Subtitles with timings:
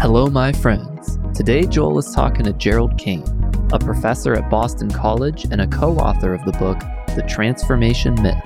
[0.00, 1.18] Hello, my friends.
[1.34, 3.22] Today, Joel is talking to Gerald Kane,
[3.70, 6.80] a professor at Boston College and a co author of the book,
[7.14, 8.42] The Transformation Myth.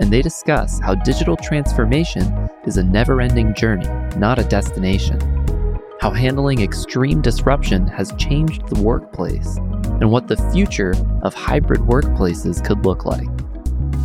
[0.00, 3.88] And they discuss how digital transformation is a never ending journey,
[4.18, 5.18] not a destination.
[5.98, 12.62] How handling extreme disruption has changed the workplace, and what the future of hybrid workplaces
[12.62, 13.30] could look like.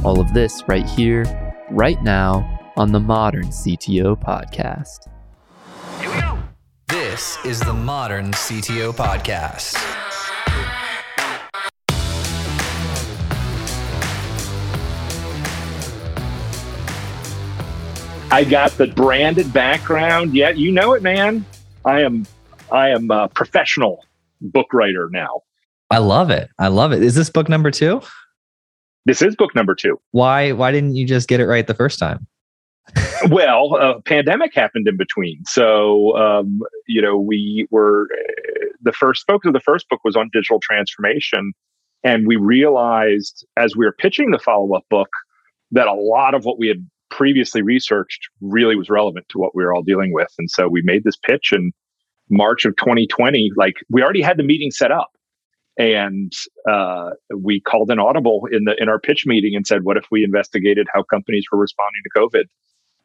[0.05, 1.25] All of this right here,
[1.69, 5.09] right now, on the Modern CTO Podcast.
[7.11, 9.75] This is the Modern CTO Podcast.
[18.31, 20.33] I got the branded background.
[20.33, 21.45] Yeah, you know it, man.
[21.83, 22.25] I am
[22.71, 24.05] I am a professional
[24.39, 25.41] book writer now.
[25.89, 26.49] I love it.
[26.59, 27.03] I love it.
[27.03, 28.01] Is this book number two?
[29.05, 29.99] This is book number two.
[30.11, 32.25] Why why didn't you just get it right the first time?
[33.29, 35.43] Well, a pandemic happened in between.
[35.45, 38.07] So, um, you know, we were
[38.81, 41.53] the first focus of the first book was on digital transformation.
[42.03, 45.09] And we realized as we were pitching the follow up book
[45.71, 49.63] that a lot of what we had previously researched really was relevant to what we
[49.63, 50.29] were all dealing with.
[50.39, 51.71] And so we made this pitch in
[52.29, 53.51] March of 2020.
[53.55, 55.11] Like we already had the meeting set up.
[55.77, 56.33] And
[56.69, 60.03] uh, we called an audible in the in our pitch meeting and said, "What if
[60.11, 62.43] we investigated how companies were responding to COVID?"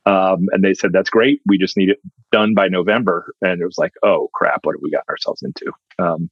[0.06, 1.40] Um, and they said, that's great.
[1.46, 1.98] We just need it
[2.30, 3.34] done by November.
[3.42, 5.72] And it was like, oh crap, what have we gotten ourselves into?
[5.98, 6.30] Um,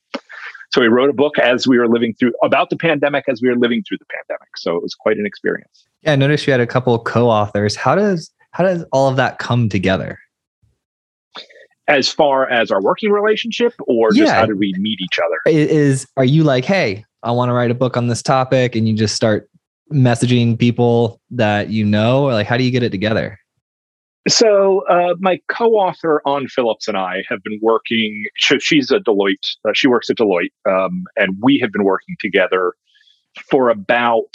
[0.72, 3.48] so we wrote a book as we were living through about the pandemic as we
[3.48, 4.48] were living through the pandemic.
[4.56, 5.86] So it was quite an experience.
[6.02, 7.76] Yeah, I noticed you had a couple co-authors.
[7.76, 10.18] How does how does all of that come together?
[11.86, 14.34] As far as our working relationship, or just yeah.
[14.34, 15.56] how did we meet each other?
[15.56, 18.88] Is are you like, hey, I want to write a book on this topic, and
[18.88, 19.48] you just start
[19.92, 23.38] messaging people that you know, or like how do you get it together?
[24.26, 28.24] So, uh, my co-author Anh Phillips and I have been working.
[28.36, 29.56] she's a Deloitte.
[29.68, 32.72] Uh, she works at Deloitte, um, and we have been working together
[33.50, 34.30] for about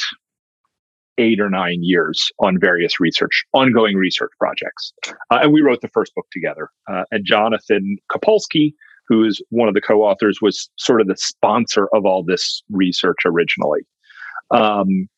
[1.17, 4.93] eight or nine years on various research, ongoing research projects.
[5.29, 6.69] Uh, and we wrote the first book together.
[6.89, 8.73] Uh, and Jonathan Copulsky,
[9.07, 13.17] who is one of the co-authors, was sort of the sponsor of all this research
[13.25, 13.81] originally.
[14.51, 15.09] Um,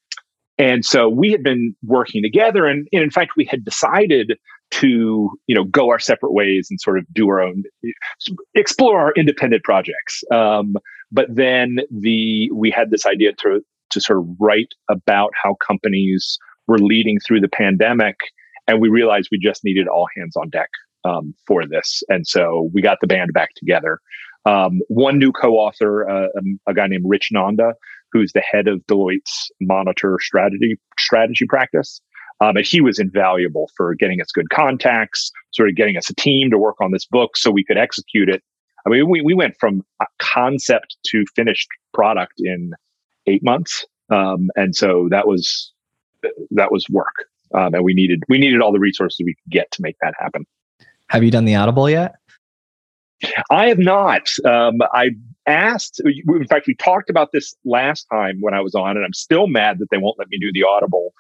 [0.58, 4.38] and so we had been working together, and, and in fact, we had decided
[4.72, 7.64] to you know go our separate ways and sort of do our own
[8.56, 10.24] explore our independent projects.
[10.34, 10.76] Um,
[11.12, 13.62] but then the we had this idea to
[13.92, 16.38] to sort of write about how companies
[16.68, 18.16] were leading through the pandemic
[18.68, 20.70] and we realized we just needed all hands on deck
[21.04, 22.04] um, for this.
[22.08, 24.00] And so we got the band back together.
[24.46, 27.74] Um, one new co-author uh, um, a guy named rich nanda
[28.12, 32.02] who's the head of deloitte's monitor strategy strategy practice
[32.42, 36.16] um, and he was invaluable for getting us good contacts, sort of getting us a
[36.16, 38.44] team to work on this book so we could execute it.
[38.86, 39.84] I mean, we, we went from
[40.18, 42.74] concept to finished product in
[43.28, 43.86] eight months.
[44.10, 45.72] Um, and so that was,
[46.50, 47.28] that was work.
[47.54, 50.16] Um, and we needed, we needed all the resources we could get to make that
[50.20, 50.46] happen.
[51.10, 52.16] Have you done the Audible yet?
[53.52, 54.32] I have not.
[54.46, 55.12] Um, I
[55.46, 59.14] asked, in fact, we talked about this last time when I was on, and I'm
[59.14, 61.11] still mad that they won't let me do the Audible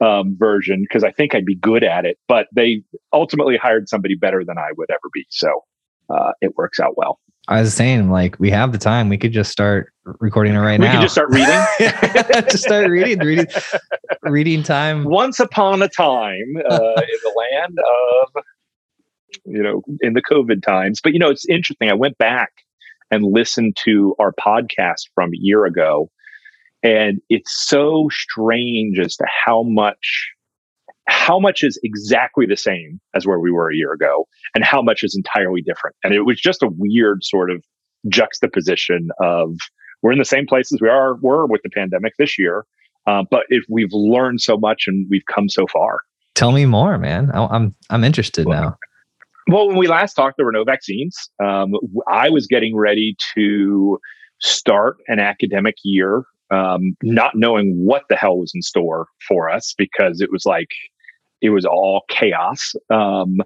[0.00, 2.18] um, version because I think I'd be good at it.
[2.28, 5.26] But they ultimately hired somebody better than I would ever be.
[5.30, 5.64] So
[6.08, 7.18] uh, it works out well.
[7.48, 9.08] I was saying, like, we have the time.
[9.08, 10.92] We could just start recording it right we now.
[10.92, 11.60] We could just start reading.
[12.48, 13.46] just start reading, reading,
[14.22, 15.04] reading time.
[15.04, 18.44] Once upon a time uh, in the land of,
[19.46, 21.00] you know, in the COVID times.
[21.00, 21.90] But, you know, it's interesting.
[21.90, 22.52] I went back
[23.10, 26.10] and listened to our podcast from a year ago
[26.82, 30.30] and it's so strange as to how much
[31.08, 34.80] how much is exactly the same as where we were a year ago and how
[34.80, 35.96] much is entirely different.
[36.04, 37.64] And it was just a weird sort of
[38.08, 39.56] juxtaposition of
[40.02, 42.64] we're in the same places we are were with the pandemic this year
[43.06, 46.00] uh, but if we've learned so much and we've come so far.
[46.34, 47.30] Tell me more man.
[47.34, 48.76] I'm i'm interested well, now.
[49.48, 51.16] well when we last talked there were no vaccines.
[51.42, 51.72] Um,
[52.08, 53.98] i was getting ready to
[54.40, 59.74] start an academic year um, not knowing what the hell was in store for us
[59.76, 60.70] because it was like
[61.40, 62.74] it was all chaos.
[62.90, 63.38] Um,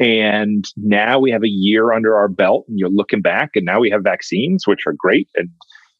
[0.00, 3.80] and now we have a year under our belt, and you're looking back, and now
[3.80, 5.28] we have vaccines, which are great.
[5.34, 5.48] And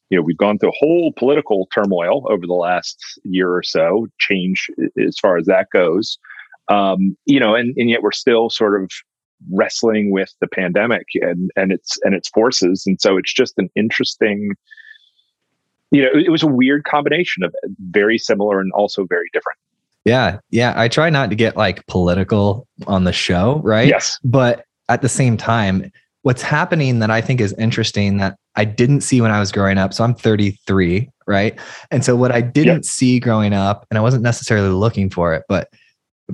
[0.09, 4.07] you know, we've gone through a whole political turmoil over the last year or so,
[4.19, 4.67] change
[5.05, 6.17] as far as that goes.
[6.69, 8.89] Um, you know, and, and yet we're still sort of
[9.51, 12.83] wrestling with the pandemic and and its and its forces.
[12.85, 14.51] And so it's just an interesting
[15.91, 17.53] you know, it was a weird combination of
[17.89, 19.57] very similar and also very different.
[20.05, 20.39] Yeah.
[20.49, 20.73] Yeah.
[20.75, 23.87] I try not to get like political on the show, right?
[23.87, 24.19] Yes.
[24.23, 25.91] But at the same time,
[26.21, 29.77] what's happening that I think is interesting that I didn't see when I was growing
[29.77, 29.93] up.
[29.93, 31.57] So I'm 33, right?
[31.91, 32.85] And so what I didn't yep.
[32.85, 35.69] see growing up, and I wasn't necessarily looking for it, but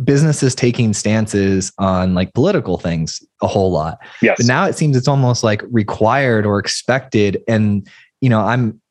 [0.03, 3.97] businesses taking stances on like political things a whole lot.
[4.21, 4.37] Yes.
[4.37, 7.41] But now it seems it's almost like required or expected.
[7.47, 7.87] And,
[8.21, 8.81] you know, I'm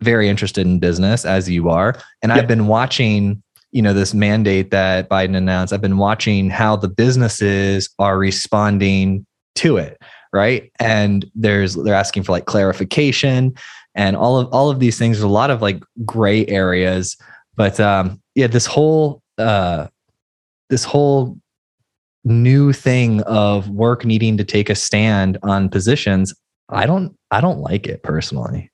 [0.00, 1.94] very interested in business as you are.
[2.22, 2.38] And yep.
[2.38, 3.42] I've been watching,
[3.72, 5.72] you know, this mandate that Biden announced.
[5.72, 9.26] I've been watching how the businesses are responding
[9.56, 10.00] to it.
[10.32, 10.70] Right.
[10.78, 13.54] And there's, they're asking for like clarification
[13.94, 15.16] and all of, all of these things.
[15.16, 17.16] There's a lot of like gray areas.
[17.56, 19.88] But um, yeah, this whole, uh,
[20.68, 21.36] this whole
[22.24, 26.34] new thing of work needing to take a stand on positions
[26.68, 28.69] i don't i don't like it personally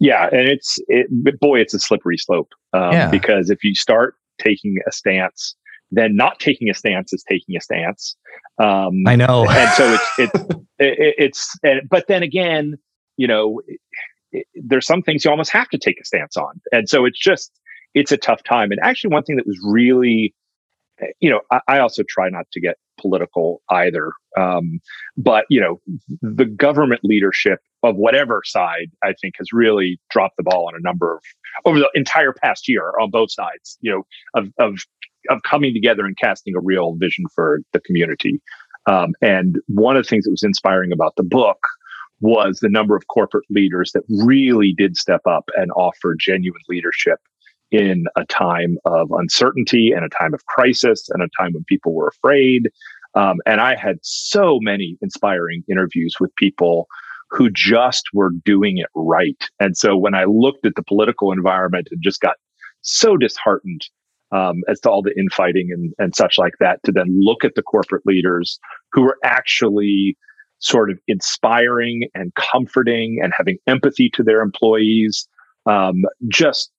[0.00, 1.06] yeah and it's it,
[1.40, 3.10] boy it's a slippery slope um, yeah.
[3.10, 5.54] because if you start taking a stance
[5.90, 8.16] then not taking a stance is taking a stance
[8.62, 11.56] um, i know and so it's it's it, it's
[11.88, 12.76] but then again
[13.16, 13.60] you know
[14.32, 17.18] it, there's some things you almost have to take a stance on and so it's
[17.18, 17.52] just
[17.94, 20.34] it's a tough time and actually one thing that was really
[21.20, 24.12] you know, I, I, also try not to get political either.
[24.38, 24.80] Um,
[25.16, 25.80] but you know,
[26.20, 30.82] the government leadership of whatever side, I think, has really dropped the ball on a
[30.82, 31.22] number of
[31.64, 33.78] over the entire past year on both sides.
[33.80, 34.02] You know,
[34.34, 34.84] of of
[35.30, 38.40] of coming together and casting a real vision for the community.
[38.86, 41.58] Um, and one of the things that was inspiring about the book
[42.20, 47.18] was the number of corporate leaders that really did step up and offer genuine leadership
[47.70, 51.94] in a time of uncertainty and a time of crisis and a time when people
[51.94, 52.70] were afraid.
[53.14, 56.86] Um, and I had so many inspiring interviews with people
[57.32, 59.42] who just were doing it right.
[59.58, 62.36] And so when I looked at the political environment and just got
[62.82, 63.82] so disheartened
[64.32, 67.54] um, as to all the infighting and, and such like that, to then look at
[67.54, 68.58] the corporate leaders
[68.92, 70.16] who were actually
[70.58, 75.26] sort of inspiring and comforting and having empathy to their employees,
[75.66, 76.70] um, just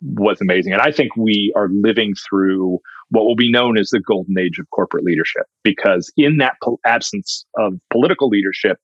[0.00, 0.72] was amazing.
[0.72, 2.78] And I think we are living through
[3.10, 6.80] what will be known as the golden age of corporate leadership, because in that po-
[6.86, 8.78] absence of political leadership,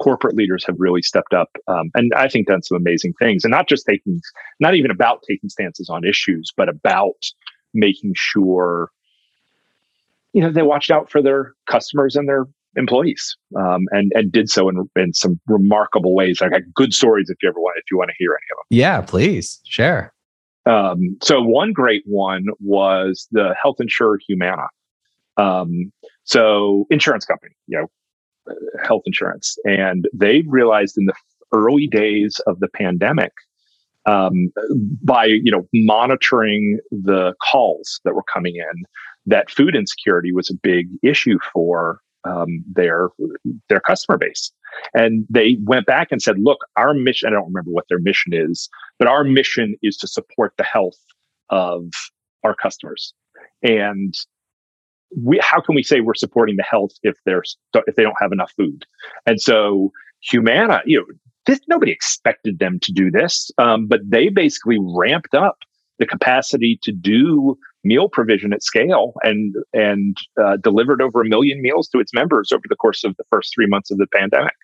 [0.00, 3.44] corporate leaders have really stepped up um, and I think done some amazing things.
[3.44, 4.20] And not just taking,
[4.58, 7.22] not even about taking stances on issues, but about
[7.74, 8.90] making sure,
[10.32, 14.48] you know, they watched out for their customers and their employees um, and and did
[14.48, 16.40] so in, in some remarkable ways.
[16.40, 18.56] I got good stories if you ever want if you want to hear any of
[18.58, 18.76] them.
[18.78, 20.12] Yeah, please share.
[20.66, 24.66] Um, so one great one was the health insurer Humana.
[25.36, 25.92] Um,
[26.24, 27.86] so insurance company, you know,
[28.84, 31.14] health insurance, and they realized in the
[31.52, 33.32] early days of the pandemic,
[34.06, 34.52] um,
[35.02, 38.84] by you know monitoring the calls that were coming in,
[39.26, 43.08] that food insecurity was a big issue for um, their
[43.68, 44.52] their customer base.
[44.94, 48.32] And they went back and said, look, our mission, I don't remember what their mission
[48.32, 50.98] is, but our mission is to support the health
[51.50, 51.86] of
[52.44, 53.12] our customers.
[53.62, 54.14] And
[55.16, 57.42] we, how can we say we're supporting the health if they're,
[57.86, 58.84] if they don't have enough food?
[59.26, 59.92] And so
[60.30, 61.06] Humana, you know,
[61.46, 65.58] this, nobody expected them to do this, um, but they basically ramped up
[65.98, 71.62] the capacity to do meal provision at scale and and uh, delivered over a million
[71.62, 74.54] meals to its members over the course of the first three months of the pandemic.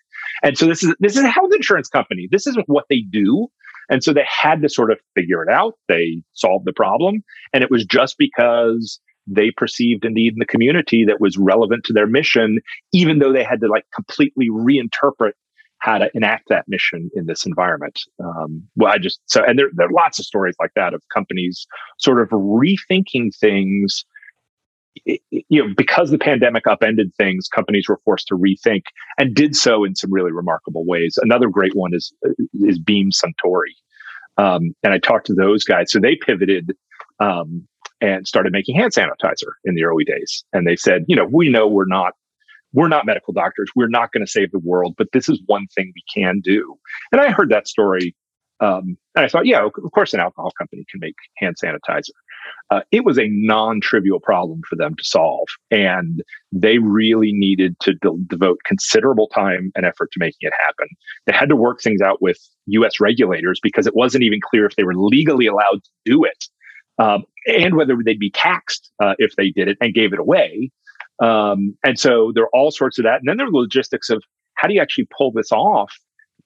[0.43, 2.29] And so this is this is a health insurance company.
[2.31, 3.49] This isn't what they do.
[3.89, 5.75] And so they had to sort of figure it out.
[5.89, 10.47] They solved the problem, and it was just because they perceived a need in the
[10.47, 12.61] community that was relevant to their mission,
[12.93, 15.33] even though they had to like completely reinterpret
[15.79, 18.01] how to enact that mission in this environment.
[18.23, 21.03] Um, well, I just so and there there are lots of stories like that of
[21.13, 21.67] companies
[21.99, 24.05] sort of rethinking things.
[25.05, 28.85] You know, because the pandemic upended things, companies were forced to rethink
[29.19, 31.19] and did so in some really remarkable ways.
[31.21, 32.13] Another great one is
[32.55, 33.75] is Beam Suntory,
[34.39, 35.93] um, and I talked to those guys.
[35.93, 36.73] So they pivoted
[37.21, 37.69] um,
[38.01, 41.49] and started making hand sanitizer in the early days, and they said, you know, we
[41.49, 42.13] know we're not
[42.73, 43.71] we're not medical doctors.
[43.75, 46.77] We're not going to save the world, but this is one thing we can do.
[47.11, 48.15] And I heard that story.
[48.61, 52.11] Um, and I thought, yeah, of course, an alcohol company can make hand sanitizer.
[52.71, 55.47] Uh, it was a non trivial problem for them to solve.
[55.71, 56.23] And
[56.53, 60.89] they really needed to de- devote considerable time and effort to making it happen.
[61.27, 64.77] They had to work things out with US regulators because it wasn't even clear if
[64.77, 66.47] they were legally allowed to do it
[66.99, 70.71] um, and whether they'd be taxed uh, if they did it and gave it away.
[71.23, 73.21] Um, and so there are all sorts of that.
[73.21, 74.23] And then there are logistics of
[74.55, 75.95] how do you actually pull this off?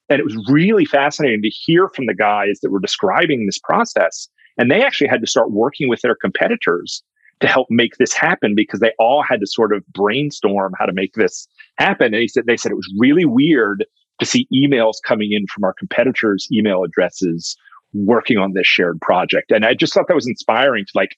[0.08, 4.28] And it was really fascinating to hear from the guys that were describing this process.
[4.58, 7.02] And they actually had to start working with their competitors
[7.40, 10.92] to help make this happen because they all had to sort of brainstorm how to
[10.92, 11.46] make this
[11.78, 12.12] happen.
[12.12, 13.86] And he said they said it was really weird
[14.18, 17.56] to see emails coming in from our competitors' email addresses
[17.92, 19.50] working on this shared project.
[19.50, 21.16] And I just thought that was inspiring to like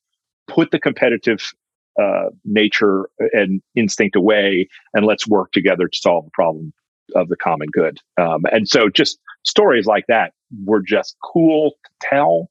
[0.48, 1.52] put the competitive
[2.00, 6.72] uh, nature and instinct away and let's work together to solve the problem
[7.14, 7.98] of the common good.
[8.18, 10.32] Um, and so just stories like that
[10.64, 12.48] were just cool to tell,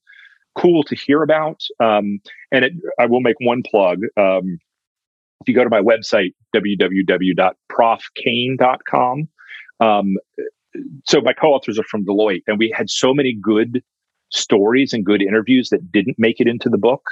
[0.56, 1.64] cool to hear about.
[1.80, 2.20] Um,
[2.52, 4.02] and it, I will make one plug.
[4.18, 4.60] Um,
[5.42, 9.28] if you go to my website, www.profkane.com,
[9.80, 10.18] um,
[11.06, 13.84] so my co-authors are from Deloitte, and we had so many good
[14.32, 17.04] stories and good interviews that didn't make it into the book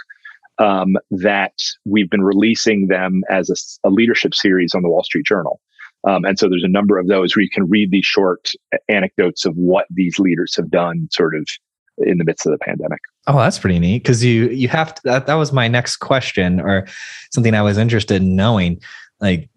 [0.60, 1.54] um, that
[1.86, 5.60] we've been releasing them as a, a, leadership series on the Wall Street Journal.
[6.08, 8.52] Um, and so there's a number of those where you can read these short
[8.88, 11.48] anecdotes of what these leaders have done sort of
[11.98, 13.00] in the midst of the pandemic.
[13.28, 14.04] Oh, that's pretty neat.
[14.06, 16.88] Cause you, you have to, that, that was my next question or
[17.32, 18.82] something I was interested in knowing.
[19.20, 19.50] Like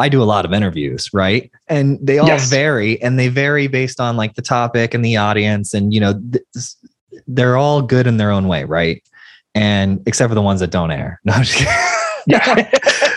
[0.00, 1.50] I do a lot of interviews, right?
[1.68, 2.48] And they all yes.
[2.48, 5.74] vary and they vary based on like the topic and the audience.
[5.74, 6.44] And, you know, th-
[7.26, 9.02] they're all good in their own way, right?
[9.54, 11.20] And except for the ones that don't air.
[11.24, 11.72] No, I'm just kidding.
[12.26, 12.70] Yeah.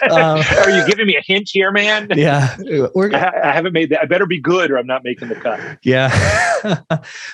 [0.11, 2.07] um, Are you giving me a hint here, man?
[2.15, 2.55] Yeah.
[2.93, 4.01] We're, I, I, haven't made that.
[4.01, 5.59] I better be good or I'm not making the cut.
[5.83, 6.09] Yeah.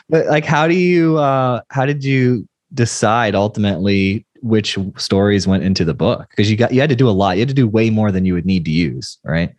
[0.10, 5.86] but like, how do you, uh, how did you decide ultimately which stories went into
[5.86, 6.30] the book?
[6.30, 7.38] Because you got, you had to do a lot.
[7.38, 9.54] You had to do way more than you would need to use, right?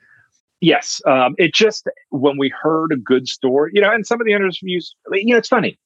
[0.60, 1.00] Yes.
[1.06, 4.32] Um, it just, when we heard a good story, you know, and some of the
[4.32, 5.78] interviews, you know, it's funny.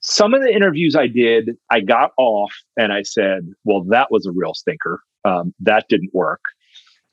[0.00, 4.26] Some of the interviews I did, I got off and I said, well, that was
[4.26, 5.02] a real stinker.
[5.24, 6.40] Um, that didn't work.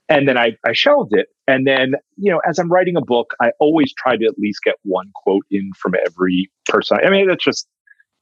[0.09, 1.27] And then I, I shelved it.
[1.47, 4.61] And then, you know, as I'm writing a book, I always try to at least
[4.63, 6.97] get one quote in from every person.
[7.01, 7.67] I mean, that's just,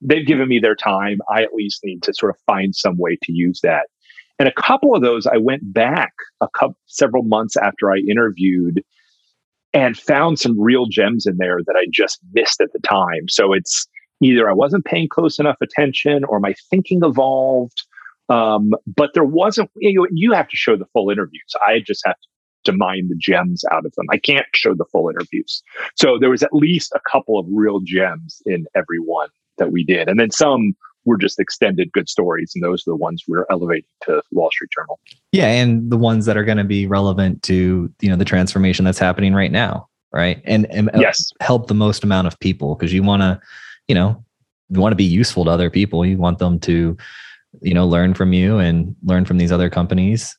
[0.01, 1.19] they've given me their time.
[1.29, 3.87] I at least need to sort of find some way to use that.
[4.37, 8.83] And a couple of those, I went back a couple, several months after I interviewed
[9.73, 13.27] and found some real gems in there that I just missed at the time.
[13.27, 13.85] So it's
[14.21, 17.83] either I wasn't paying close enough attention or my thinking evolved.
[18.29, 21.53] Um, but there wasn't, you, you have to show the full interviews.
[21.65, 22.15] I just have
[22.65, 24.05] to mine the gems out of them.
[24.11, 25.63] I can't show the full interviews.
[25.95, 29.29] So there was at least a couple of real gems in every one
[29.59, 30.09] that we did.
[30.09, 30.75] And then some
[31.05, 32.51] were just extended good stories.
[32.53, 34.99] And those are the ones we're elevating to Wall Street Journal.
[35.31, 35.47] Yeah.
[35.47, 38.99] And the ones that are going to be relevant to, you know, the transformation that's
[38.99, 39.87] happening right now.
[40.11, 40.41] Right.
[40.43, 41.31] And, and yes.
[41.39, 43.39] help the most amount of people because you want to,
[43.87, 44.23] you know,
[44.69, 46.05] you want to be useful to other people.
[46.05, 46.97] You want them to,
[47.61, 50.37] you know, learn from you and learn from these other companies.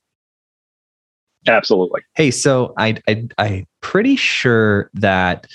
[1.46, 2.02] Absolutely.
[2.14, 5.46] Hey, so I, I I'm pretty sure that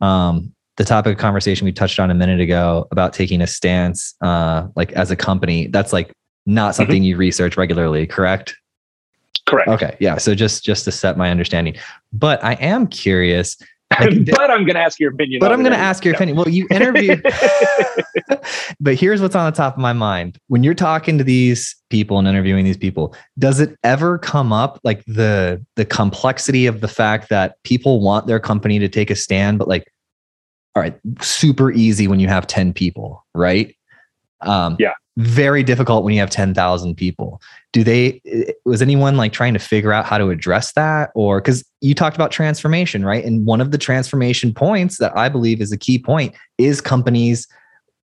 [0.00, 4.14] um, the topic of conversation we touched on a minute ago about taking a stance,
[4.20, 6.12] uh, like as a company, that's like
[6.44, 6.76] not mm-hmm.
[6.76, 7.04] something mm-hmm.
[7.04, 8.56] you research regularly, correct?
[9.46, 9.68] Correct.
[9.68, 9.96] Okay.
[10.00, 10.18] Yeah.
[10.18, 11.76] So just just to set my understanding,
[12.12, 13.56] but I am curious
[13.98, 15.40] but I'm going to ask your opinion.
[15.40, 16.36] But I'm going to ask your opinion.
[16.36, 17.16] Well, you interview.
[18.80, 22.18] but here's what's on the top of my mind: when you're talking to these people
[22.18, 26.88] and interviewing these people, does it ever come up like the the complexity of the
[26.88, 29.84] fact that people want their company to take a stand, but like,
[30.74, 33.76] all right, super easy when you have ten people, right?
[34.40, 37.40] Um, yeah very difficult when you have 10,000 people.
[37.72, 38.20] Do they,
[38.64, 41.10] was anyone like trying to figure out how to address that?
[41.14, 43.24] Or because you talked about transformation, right?
[43.24, 47.46] And one of the transformation points that I believe is a key point is companies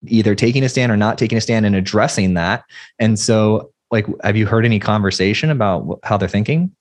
[0.07, 2.63] either taking a stand or not taking a stand and addressing that.
[2.99, 6.75] And so, like, have you heard any conversation about how they're thinking?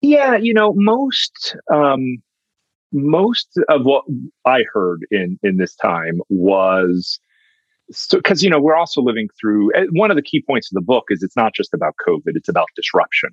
[0.00, 2.22] Yeah, you know, most, um,
[2.92, 4.04] most of what
[4.44, 7.18] I heard in in this time was
[7.90, 10.74] so because you know we're also living through eh, one of the key points of
[10.74, 13.30] the book is it's not just about covid it's about disruption.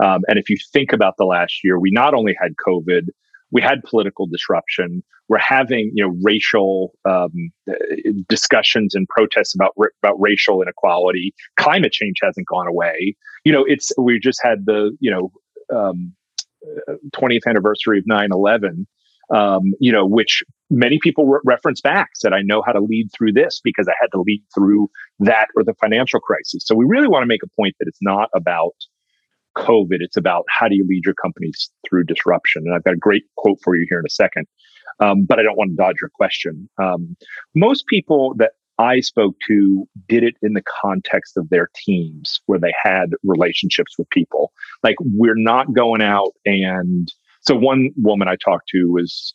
[0.00, 3.08] Um, and if you think about the last year we not only had covid
[3.50, 9.72] we had political disruption we're having you know racial um, eh, discussions and protests about
[10.02, 11.32] about racial inequality.
[11.56, 13.14] Climate change hasn't gone away.
[13.44, 15.30] You know it's we just had the you know
[15.74, 16.12] um,
[17.14, 18.86] 20th anniversary of 9-11
[19.30, 23.10] um, you know, which many people re- reference back said, I know how to lead
[23.16, 24.90] through this because I had to lead through
[25.20, 26.64] that or the financial crisis.
[26.66, 28.74] So we really want to make a point that it's not about
[29.56, 29.98] COVID.
[30.00, 32.62] It's about how do you lead your companies through disruption.
[32.66, 34.46] And I've got a great quote for you here in a second.
[34.98, 36.68] Um, but I don't want to dodge your question.
[36.82, 37.16] Um,
[37.54, 42.58] most people that I spoke to did it in the context of their teams where
[42.58, 44.52] they had relationships with people.
[44.82, 49.34] Like we're not going out and so one woman I talked to was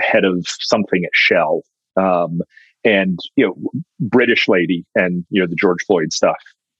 [0.00, 1.62] head of something at Shell,
[1.96, 2.40] um,
[2.84, 6.36] and you know, British lady, and you know the George Floyd stuff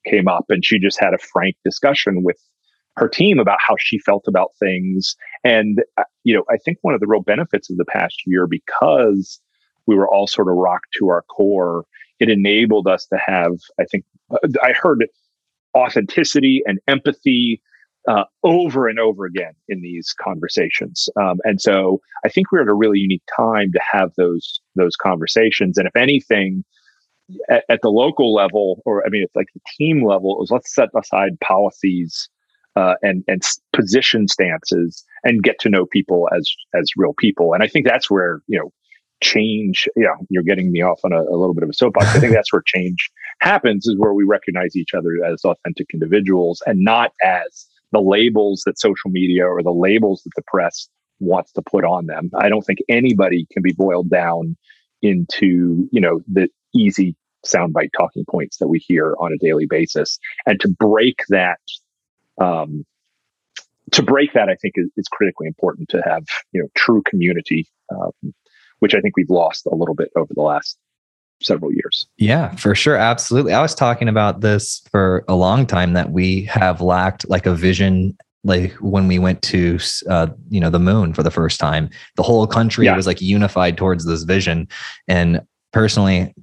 [0.06, 2.36] came up and she just had a frank discussion with
[2.96, 5.16] her team about how she felt about things.
[5.42, 8.46] And, uh, you know, I think one of the real benefits of the past year,
[8.46, 9.40] because
[9.86, 11.84] we were all sort of rocked to our core,
[12.20, 14.04] it enabled us to have, I think,
[14.62, 15.06] I heard
[15.76, 17.60] authenticity and empathy
[18.06, 21.08] uh, over and over again in these conversations.
[21.20, 24.94] Um, and so I think we're at a really unique time to have those those
[24.96, 25.78] conversations.
[25.78, 26.64] And if anything,
[27.48, 30.74] at, at the local level, or I mean, it's like the team level, is let's
[30.74, 32.28] set aside policies
[32.76, 37.54] uh, and and position stances and get to know people as as real people.
[37.54, 38.70] And I think that's where you know
[39.24, 39.88] change.
[39.96, 42.14] Yeah, you're getting me off on a, a little bit of a soapbox.
[42.14, 46.62] I think that's where change happens is where we recognize each other as authentic individuals
[46.66, 50.88] and not as the labels that social media or the labels that the press
[51.20, 52.30] wants to put on them.
[52.38, 54.56] I don't think anybody can be boiled down
[55.02, 57.16] into you know the easy
[57.46, 61.60] soundbite talking points that we hear on a daily basis, and to break that
[62.40, 62.84] um,
[63.92, 67.66] to break that, I think is, is, critically important to have you know true community,
[67.90, 68.34] um,
[68.84, 70.76] which I think we've lost a little bit over the last
[71.42, 72.06] several years.
[72.18, 73.54] Yeah, for sure, absolutely.
[73.54, 77.54] I was talking about this for a long time that we have lacked like a
[77.54, 78.14] vision.
[78.44, 79.78] Like when we went to,
[80.10, 82.94] uh, you know, the moon for the first time, the whole country yeah.
[82.94, 84.68] was like unified towards this vision.
[85.08, 85.40] And
[85.72, 86.34] personally,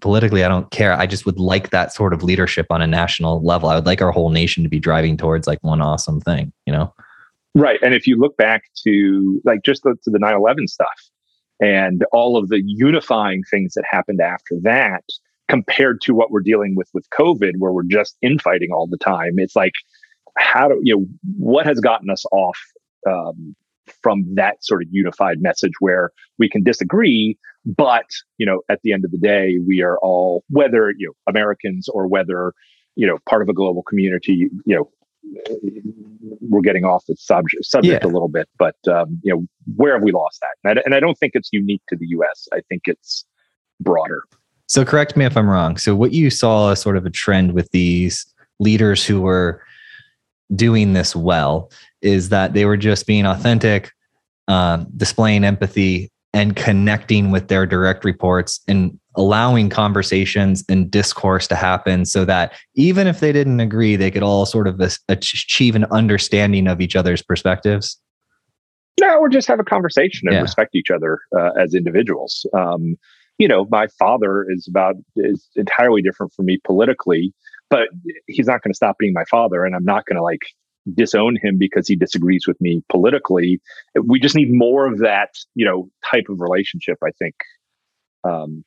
[0.00, 0.94] politically, I don't care.
[0.94, 3.68] I just would like that sort of leadership on a national level.
[3.68, 6.72] I would like our whole nation to be driving towards like one awesome thing, you
[6.72, 6.94] know?
[7.54, 7.78] Right.
[7.82, 11.09] And if you look back to like just the, to the 9 11 stuff
[11.60, 15.04] and all of the unifying things that happened after that,
[15.48, 19.34] compared to what we're dealing with with COVID, where we're just infighting all the time,
[19.36, 19.74] it's like,
[20.38, 22.58] how do you know what has gotten us off
[23.08, 23.54] um,
[24.02, 28.06] from that sort of unified message where we can disagree but
[28.38, 31.88] you know at the end of the day we are all whether you know americans
[31.88, 32.52] or whether
[32.96, 34.88] you know part of a global community you know
[36.40, 38.10] we're getting off the subject subject yeah.
[38.10, 39.46] a little bit but um, you know
[39.76, 40.68] where have we lost that?
[40.68, 43.24] And I, and I don't think it's unique to the us i think it's
[43.80, 44.24] broader.
[44.66, 45.76] So correct me if i'm wrong.
[45.76, 48.26] So what you saw as sort of a trend with these
[48.60, 49.62] leaders who were
[50.54, 51.70] doing this well
[52.02, 53.92] is that they were just being authentic,
[54.48, 61.56] um, displaying empathy, and connecting with their direct reports and allowing conversations and discourse to
[61.56, 65.84] happen so that even if they didn't agree, they could all sort of achieve an
[65.86, 67.98] understanding of each other's perspectives.
[69.00, 70.42] No, or just have a conversation and yeah.
[70.42, 72.46] respect each other uh, as individuals.
[72.54, 72.96] Um,
[73.38, 77.32] you know, my father is about is entirely different from me politically,
[77.70, 77.88] but
[78.26, 80.42] he's not going to stop being my father, and I'm not going to like
[80.94, 83.60] disown him because he disagrees with me politically.
[84.04, 86.98] We just need more of that, you know, type of relationship.
[87.02, 87.34] I think,
[88.24, 88.64] um,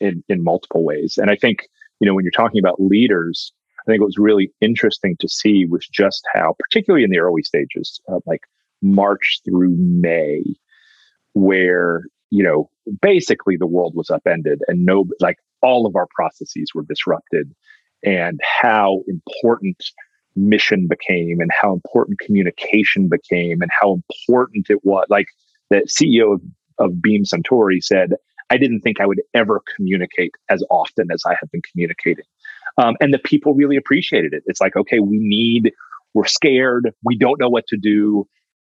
[0.00, 1.18] in in multiple ways.
[1.18, 1.68] And I think,
[2.00, 5.66] you know, when you're talking about leaders, I think what was really interesting to see
[5.66, 8.42] was just how, particularly in the early stages, uh, like
[8.82, 10.42] March through May,
[11.32, 12.70] where you know
[13.00, 17.54] basically the world was upended and no, like all of our processes were disrupted,
[18.02, 19.82] and how important
[20.36, 25.06] mission became and how important communication became and how important it was.
[25.08, 25.26] Like
[25.70, 26.40] the CEO of,
[26.78, 28.14] of Beam Suntory said,
[28.54, 32.24] I didn't think I would ever communicate as often as I have been communicating.
[32.78, 34.44] Um, and the people really appreciated it.
[34.46, 35.72] It's like, okay, we need,
[36.14, 38.26] we're scared, we don't know what to do.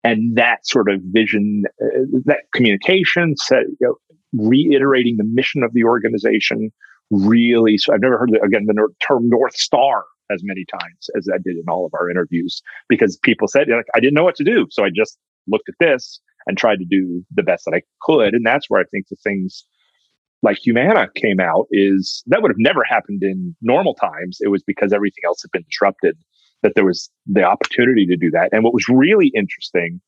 [0.03, 3.95] And that sort of vision, uh, that communication, set, you know,
[4.33, 6.73] reiterating the mission of the organization,
[7.11, 7.79] really.
[7.79, 11.57] So I've never heard again the term North Star as many times as I did
[11.57, 14.67] in all of our interviews because people said like I didn't know what to do,
[14.71, 18.35] so I just looked at this and tried to do the best that I could,
[18.35, 19.65] and that's where I think the things
[20.43, 24.39] like Humana came out is that would have never happened in normal times.
[24.41, 26.17] It was because everything else had been disrupted
[26.63, 28.51] that there was the opportunity to do that.
[28.53, 30.01] And what was really interesting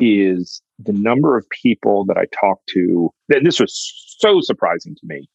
[0.00, 3.10] is the number of people that I talked to.
[3.30, 5.28] And this was so surprising to me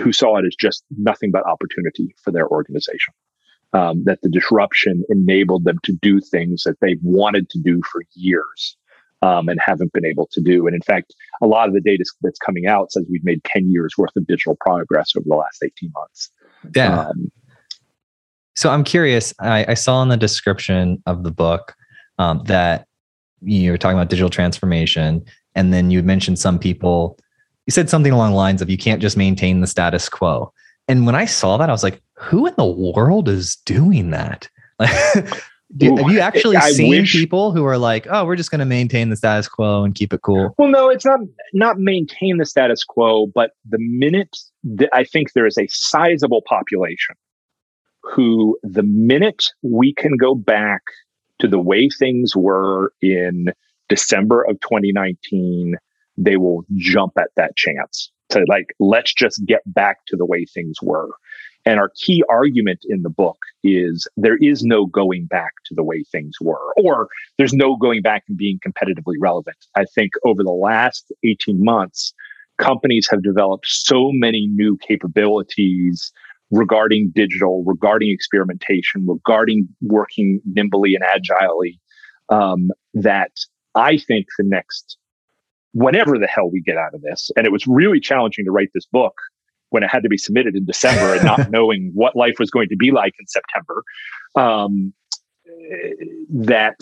[0.00, 3.14] who saw it as just nothing but opportunity for their organization.
[3.74, 8.02] Um, that the disruption enabled them to do things that they've wanted to do for
[8.14, 8.77] years
[9.22, 10.66] um, and haven't been able to do.
[10.66, 13.70] And in fact, a lot of the data that's coming out says we've made 10
[13.70, 16.30] years worth of digital progress over the last 18 months.
[16.74, 17.00] Yeah.
[17.00, 17.30] Um,
[18.54, 19.32] so I'm curious.
[19.38, 21.76] I, I, saw in the description of the book
[22.18, 22.88] um, that
[23.40, 27.18] you were talking about digital transformation, and then you mentioned some people
[27.68, 30.50] you said something along the lines of you can't just maintain the status quo.
[30.88, 34.48] And when I saw that, I was like, who in the world is doing that?
[35.76, 37.12] Do, Ooh, have you actually I seen wish.
[37.12, 40.14] people who are like, "Oh, we're just going to maintain the status quo and keep
[40.14, 40.54] it cool"?
[40.56, 41.20] Well, no, it's not
[41.52, 46.42] not maintain the status quo, but the minute that I think there is a sizable
[46.48, 47.16] population
[48.02, 50.82] who, the minute we can go back
[51.40, 53.52] to the way things were in
[53.88, 55.76] December of 2019,
[56.16, 60.44] they will jump at that chance to like, let's just get back to the way
[60.44, 61.10] things were.
[61.68, 65.82] And our key argument in the book is there is no going back to the
[65.84, 69.58] way things were, or there's no going back and being competitively relevant.
[69.76, 72.14] I think over the last 18 months,
[72.56, 76.10] companies have developed so many new capabilities
[76.50, 81.78] regarding digital, regarding experimentation, regarding working nimbly and agilely,
[82.30, 83.32] um, that
[83.74, 84.96] I think the next,
[85.72, 88.70] whenever the hell we get out of this, and it was really challenging to write
[88.72, 89.12] this book
[89.70, 92.68] when it had to be submitted in December and not knowing what life was going
[92.68, 93.82] to be like in September,
[94.36, 94.92] um,
[96.30, 96.78] that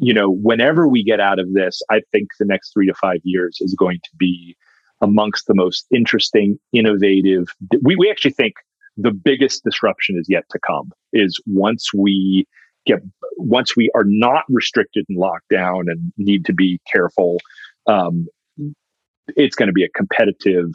[0.00, 3.20] you know, whenever we get out of this, I think the next three to five
[3.24, 4.56] years is going to be
[5.02, 7.48] amongst the most interesting, innovative.
[7.82, 8.54] We, we actually think
[8.96, 12.46] the biggest disruption is yet to come is once we
[12.86, 13.00] get
[13.36, 17.38] once we are not restricted and locked down and need to be careful
[17.86, 18.26] um,
[19.28, 20.72] it's going to be a competitive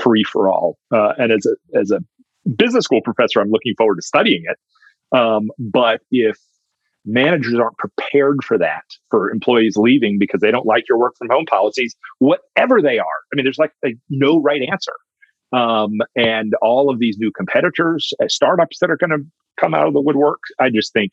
[0.00, 2.00] free for all uh, and as a as a
[2.56, 4.58] business school professor i'm looking forward to studying it
[5.16, 6.38] um, but if
[7.06, 11.28] managers aren't prepared for that for employees leaving because they don't like your work from
[11.30, 14.92] home policies whatever they are i mean there's like a no right answer
[15.52, 19.24] um, and all of these new competitors, uh, startups that are going to
[19.58, 20.40] come out of the woodwork.
[20.58, 21.12] I just think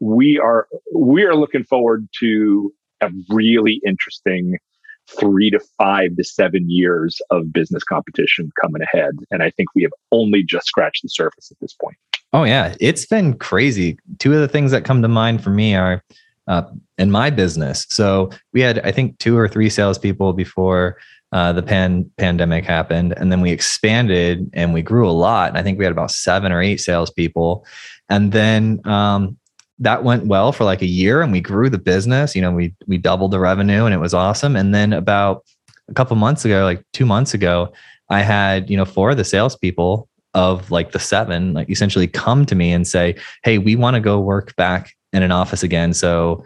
[0.00, 4.58] we are we are looking forward to a really interesting
[5.08, 9.14] three to five to seven years of business competition coming ahead.
[9.30, 11.96] And I think we have only just scratched the surface at this point.
[12.32, 13.96] Oh yeah, it's been crazy.
[14.18, 16.02] Two of the things that come to mind for me are
[16.48, 16.62] uh,
[16.98, 17.86] in my business.
[17.88, 20.98] So we had, I think, two or three salespeople before
[21.32, 25.48] uh, the pan pandemic happened, and then we expanded and we grew a lot.
[25.48, 27.64] And I think we had about seven or eight salespeople,
[28.08, 29.36] and then um,
[29.78, 32.34] that went well for like a year, and we grew the business.
[32.34, 34.56] You know, we we doubled the revenue, and it was awesome.
[34.56, 35.44] And then about
[35.88, 37.72] a couple months ago, like two months ago,
[38.10, 42.46] I had you know four of the salespeople of like the seven, like essentially come
[42.46, 45.92] to me and say, "Hey, we want to go work back in an office again."
[45.92, 46.44] So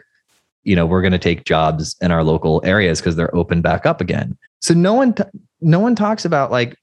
[0.65, 3.87] you know we're going to take jobs in our local areas because they're open back
[3.87, 5.25] up again so no one t-
[5.61, 6.77] no one talks about like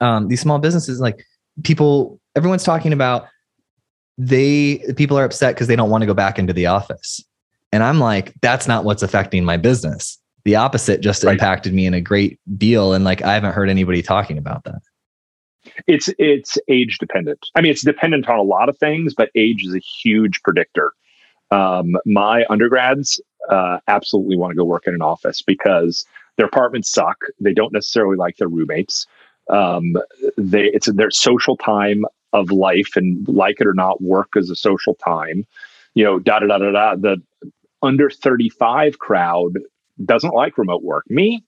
[0.00, 1.24] um, these small businesses like
[1.62, 3.26] people everyone's talking about
[4.20, 7.24] they people are upset because they don't want to go back into the office
[7.72, 11.32] and i'm like that's not what's affecting my business the opposite just right.
[11.32, 14.80] impacted me in a great deal and like i haven't heard anybody talking about that
[15.86, 19.64] it's it's age dependent i mean it's dependent on a lot of things but age
[19.64, 20.92] is a huge predictor
[21.52, 26.04] um, my undergrads uh, absolutely want to go work in an office because
[26.36, 27.16] their apartments suck.
[27.40, 29.06] They don't necessarily like their roommates.
[29.48, 29.96] Um,
[30.36, 34.56] they it's their social time of life, and like it or not, work is a
[34.56, 35.46] social time.
[35.94, 36.94] You know, da da da da da.
[36.96, 37.22] The
[37.82, 39.54] under thirty five crowd
[40.04, 41.04] doesn't like remote work.
[41.08, 41.44] Me,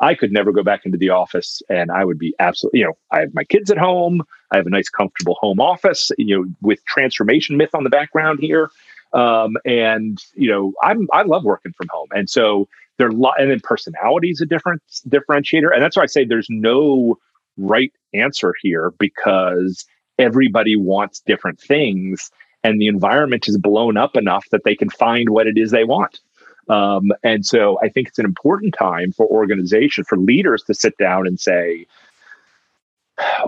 [0.00, 2.94] I could never go back into the office and I would be absolutely, you know,
[3.12, 4.22] I have my kids at home.
[4.50, 8.40] I have a nice, comfortable home office, you know, with transformation myth on the background
[8.40, 8.70] here.
[9.12, 13.48] Um, and you know, I'm I love working from home, and so there lo- and
[13.48, 17.16] then personality is a different differentiator, and that's why I say there's no
[17.56, 19.84] right answer here because
[20.18, 22.30] everybody wants different things,
[22.62, 25.84] and the environment is blown up enough that they can find what it is they
[25.84, 26.20] want.
[26.68, 30.96] Um, and so I think it's an important time for organization, for leaders to sit
[30.96, 31.86] down and say,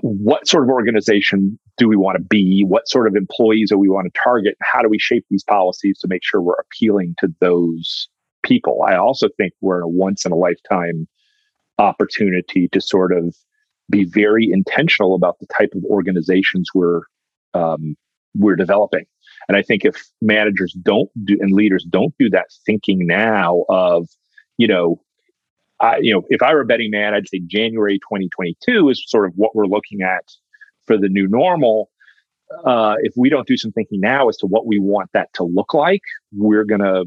[0.02, 2.64] what sort of organization do we want to be?
[2.66, 4.56] What sort of employees do we want to target?
[4.60, 8.08] How do we shape these policies to make sure we're appealing to those
[8.44, 8.84] people?
[8.86, 11.08] I also think we're in a once in a lifetime
[11.78, 13.34] opportunity to sort of
[13.90, 17.02] be very intentional about the type of organizations we're
[17.54, 17.96] um,
[18.34, 19.04] we're developing.
[19.48, 24.08] And I think if managers don't do and leaders don't do that thinking now of,
[24.58, 25.00] you know,
[25.80, 29.26] I, you know, if I were a betting man, I'd say January 2022 is sort
[29.26, 30.24] of what we're looking at
[30.86, 31.90] for the new normal.
[32.64, 35.44] Uh, if we don't do some thinking now as to what we want that to
[35.44, 37.04] look like, we're to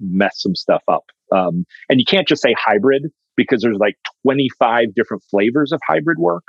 [0.00, 1.04] mess some stuff up.
[1.30, 3.04] Um, and you can't just say hybrid
[3.38, 6.44] because there's like 25 different flavors of hybrid work,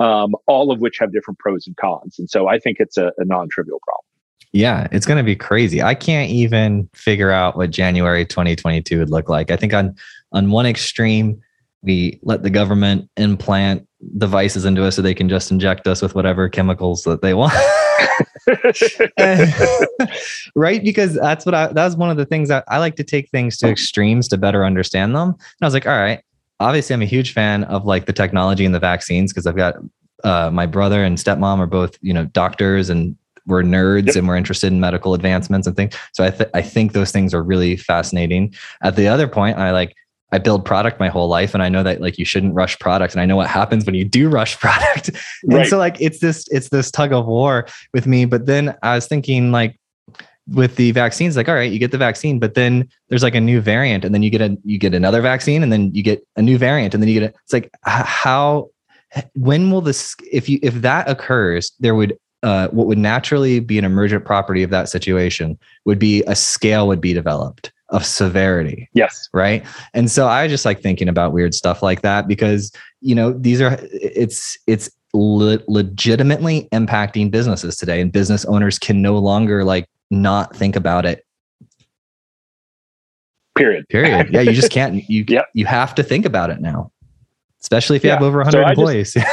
[0.00, 2.16] um, all of which have different pros and cons.
[2.18, 4.04] And so I think it's a, a non trivial problem.
[4.52, 5.82] Yeah, it's going to be crazy.
[5.82, 9.50] I can't even figure out what January 2022 would look like.
[9.50, 9.94] I think on
[10.32, 11.40] on one extreme,
[11.82, 13.86] we let the government implant
[14.18, 17.54] devices into us so they can just inject us with whatever chemicals that they want.
[20.54, 20.82] right?
[20.82, 23.30] Because that's what I that was one of the things that I like to take
[23.30, 25.30] things to extremes to better understand them.
[25.30, 26.20] And I was like, all right,
[26.60, 29.76] obviously I'm a huge fan of like the technology and the vaccines because I've got
[30.22, 34.16] uh, my brother and stepmom are both you know doctors and we're nerds yep.
[34.16, 35.94] and we're interested in medical advancements and things.
[36.12, 38.54] So I th- I think those things are really fascinating.
[38.82, 39.94] At the other point, I like
[40.34, 43.14] I build product my whole life and I know that like you shouldn't rush product
[43.14, 45.10] and I know what happens when you do rush product.
[45.44, 45.66] and right.
[45.68, 49.06] so like it's this it's this tug of war with me but then I was
[49.06, 49.78] thinking like
[50.48, 53.40] with the vaccines like all right you get the vaccine but then there's like a
[53.40, 56.26] new variant and then you get a you get another vaccine and then you get
[56.34, 58.68] a new variant and then you get a, it's like how
[59.34, 63.78] when will this if you if that occurs there would uh, what would naturally be
[63.78, 68.88] an emergent property of that situation would be a scale would be developed of severity.
[68.94, 69.28] Yes.
[69.32, 69.64] Right.
[69.92, 73.60] And so I just like thinking about weird stuff like that because, you know, these
[73.60, 79.86] are, it's, it's le- legitimately impacting businesses today and business owners can no longer like
[80.10, 81.24] not think about it.
[83.56, 83.86] Period.
[83.88, 84.30] Period.
[84.32, 84.40] Yeah.
[84.40, 85.46] You just can't, you, yep.
[85.54, 86.90] you have to think about it now,
[87.60, 88.14] especially if you yeah.
[88.14, 89.12] have over 100 so employees.
[89.12, 89.26] Just,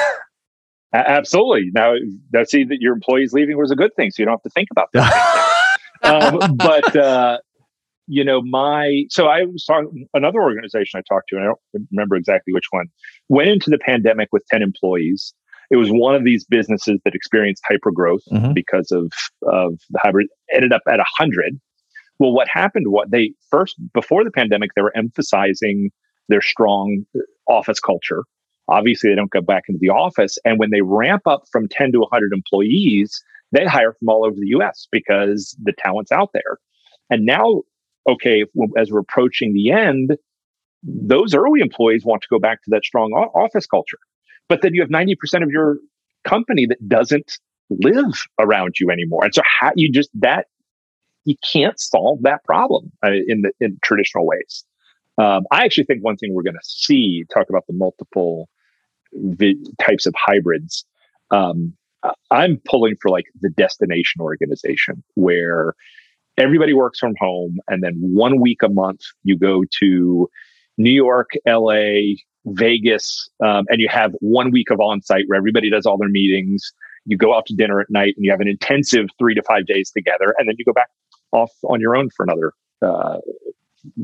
[0.94, 1.72] absolutely.
[1.74, 1.96] Now,
[2.32, 4.12] that's see that your employees leaving was a good thing.
[4.12, 5.68] So you don't have to think about that.
[6.04, 7.38] um, but, uh,
[8.08, 11.88] you know, my so I was talking another organization I talked to, and I don't
[11.92, 12.88] remember exactly which one,
[13.30, 15.34] went into the pandemic with 10 employees.
[15.70, 18.54] It was one of these businesses that experienced hyper growth mm-hmm.
[18.54, 19.12] because of
[19.44, 21.60] of the hybrid, ended up at a hundred.
[22.20, 22.88] Well, what happened?
[22.90, 25.90] What they first before the pandemic, they were emphasizing
[26.28, 27.06] their strong
[27.48, 28.24] office culture.
[28.68, 31.94] Obviously, they don't go back into the office, and when they ramp up from 10
[31.94, 34.88] to 100 employees, they hire from all over the U.S.
[34.92, 36.58] because the talent's out there.
[37.10, 37.64] And now
[38.10, 38.46] okay,
[38.78, 40.18] as we're approaching the end,
[40.84, 44.00] those early employees want to go back to that strong office culture.
[44.50, 45.78] But then you have 90% of your
[46.24, 49.24] company that doesn't live around you anymore.
[49.24, 50.48] And so how you just that
[51.26, 54.66] you can't solve that problem uh, in the in traditional ways.
[55.18, 58.50] Um, I actually think one thing we're going to see talk about the multiple
[59.14, 60.86] vi- types of hybrids.
[61.30, 61.74] Um,
[62.32, 65.76] I'm pulling for like the destination organization where
[66.38, 67.58] everybody works from home.
[67.68, 70.30] And then one week a month, you go to
[70.78, 72.16] New York, LA,
[72.46, 76.10] Vegas, um, and you have one week of on site where everybody does all their
[76.10, 76.72] meetings.
[77.06, 79.66] You go out to dinner at night and you have an intensive three to five
[79.66, 80.36] days together.
[80.38, 80.90] And then you go back
[81.32, 83.18] off on your own for another, uh,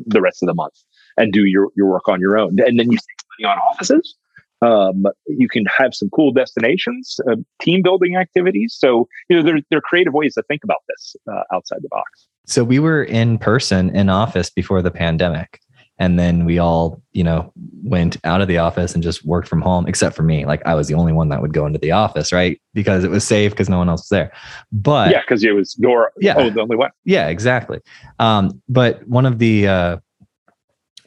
[0.06, 0.74] the rest of the month
[1.18, 2.58] and do your, your work on your own.
[2.60, 4.16] And then you save money on offices.
[4.62, 8.76] Um, you can have some cool destinations, uh, team building activities.
[8.78, 11.90] So, you know, there, there are creative ways to think about this uh, outside the
[11.90, 12.28] box.
[12.46, 15.60] So we were in person in office before the pandemic.
[16.00, 17.52] And then we all, you know,
[17.84, 20.46] went out of the office and just worked from home, except for me.
[20.46, 22.62] Like I was the only one that would go into the office, right?
[22.74, 24.32] Because it was safe because no one else was there.
[24.72, 26.92] But yeah, because it was your yeah, oh, the only one.
[27.04, 27.80] Yeah, exactly.
[28.20, 29.98] Um, but one of the uh,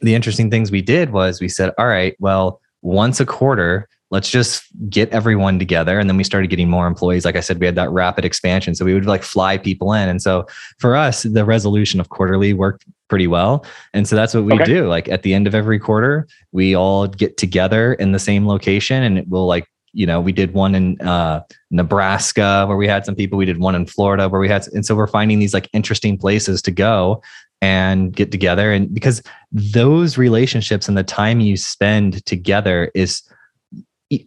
[0.01, 4.29] the interesting things we did was we said, all right, well, once a quarter let's
[4.29, 5.97] just get everyone together.
[5.97, 7.23] And then we started getting more employees.
[7.25, 8.75] Like i said we had that rapid expansion.
[8.75, 10.07] So we would like fly people in.
[10.07, 10.45] And so
[10.77, 13.65] for us the resolution of quarterly worked pretty well.
[13.93, 14.65] And so that's what we okay.
[14.65, 14.87] do.
[14.87, 19.01] Like at the end of every quarter we all get together in the same location.
[19.01, 23.05] And it will like you know we did one in uh, nebraska where we had
[23.05, 23.37] some people.
[23.37, 26.17] We did one in florida where we had and so we're finding these like interesting
[26.17, 27.21] places to go
[27.61, 28.71] and get together.
[28.71, 29.21] And because
[29.51, 33.21] those relationships and the time you spend together is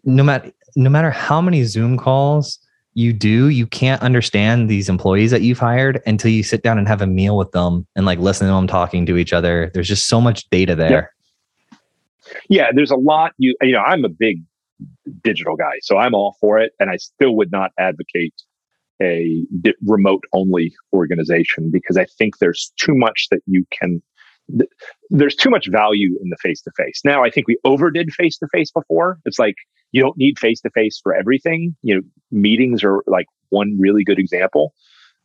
[0.04, 2.58] no matter no matter how many zoom calls
[2.94, 6.88] you do you can't understand these employees that you've hired until you sit down and
[6.88, 9.70] have a meal with them and like listen to them talking to each other.
[9.74, 11.12] There's just so much data there.
[11.70, 11.78] Yeah,
[12.48, 13.32] yeah there's a lot.
[13.38, 14.42] You you know i'm a big
[15.22, 18.34] digital guy so i'm all for it and i still would not advocate
[19.02, 19.44] a
[19.86, 24.02] remote only organization because I think there's too much that you can
[25.08, 27.00] there's too much value in the face to face.
[27.02, 29.18] Now, I think we overdid face to face before.
[29.24, 29.54] It's like
[29.92, 31.74] you don't need face to face for everything.
[31.82, 34.74] You know, meetings are like one really good example.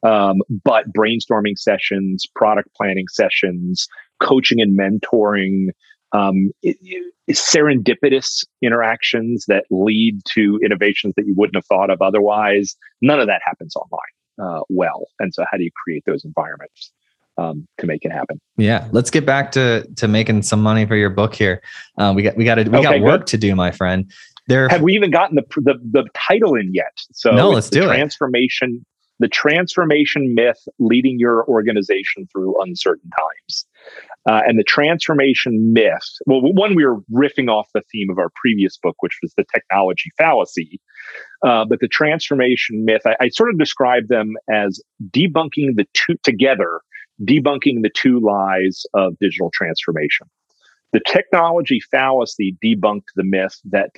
[0.03, 3.87] Um, but brainstorming sessions, product planning sessions,
[4.21, 5.67] coaching and mentoring,
[6.11, 12.01] um, it, it, serendipitous interactions that lead to innovations that you wouldn't have thought of
[12.01, 12.75] otherwise.
[13.01, 13.99] None of that happens online
[14.41, 15.07] uh, well.
[15.19, 16.91] And so, how do you create those environments?
[17.37, 18.41] Um, to make it happen.
[18.57, 21.61] Yeah, let's get back to to making some money for your book here.
[21.97, 23.27] Uh, we got we got to, we okay, got work good.
[23.27, 24.11] to do, my friend.
[24.49, 26.91] There have we even gotten the the, the title in yet?
[27.13, 28.87] So no, let's do transformation, it.
[29.19, 33.65] The transformation myth leading your organization through uncertain times.
[34.29, 36.03] Uh, and the transformation myth.
[36.25, 39.45] Well, one, we were riffing off the theme of our previous book, which was the
[39.51, 40.79] technology fallacy.
[41.43, 46.15] Uh, but the transformation myth, I, I, sort of describe them as debunking the two
[46.23, 46.81] together,
[47.23, 50.27] debunking the two lies of digital transformation.
[50.91, 53.91] The technology fallacy debunked the myth that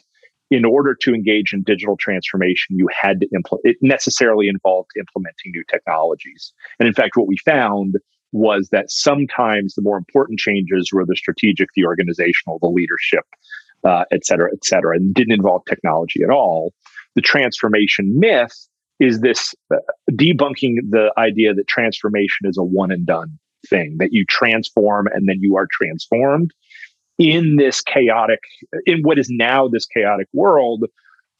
[0.52, 5.52] in order to engage in digital transformation, you had to implement, it necessarily involved implementing
[5.54, 6.54] new technologies.
[6.78, 7.96] And in fact, what we found
[8.32, 13.26] was that sometimes the more important changes were the strategic, the organizational, the leadership,
[13.84, 16.74] uh, et cetera, et cetera, and didn't involve technology at all.
[17.16, 18.56] The transformation myth
[19.00, 19.78] is this uh,
[20.12, 23.38] debunking the idea that transformation is a one and done
[23.70, 26.52] thing, that you transform and then you are transformed.
[27.18, 28.40] In this chaotic,
[28.86, 30.86] in what is now this chaotic world,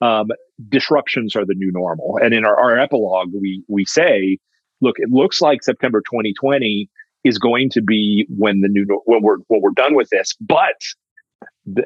[0.02, 0.28] um,
[0.70, 2.20] disruptions are the new normal.
[2.22, 4.38] And in our, our epilogue, we we say,
[4.82, 6.90] look, it looks like September 2020
[7.24, 10.82] is going to be when the new when we're when we're done with this, but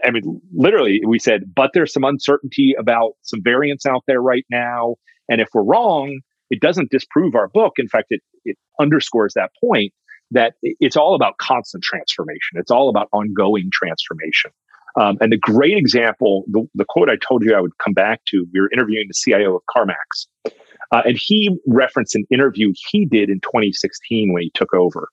[0.04, 4.46] I mean, literally, we said, but there's some uncertainty about some variants out there right
[4.50, 4.96] now.
[5.30, 7.74] And if we're wrong, it doesn't disprove our book.
[7.78, 9.94] In fact, it, it underscores that point
[10.32, 12.56] that it's all about constant transformation.
[12.56, 14.52] It's all about ongoing transformation.
[14.98, 18.22] Um, and the great example, the, the, quote I told you I would come back
[18.28, 20.54] to, we were interviewing the CIO of CarMax.
[20.92, 25.10] Uh, and he referenced an interview he did in 2016 when he took over.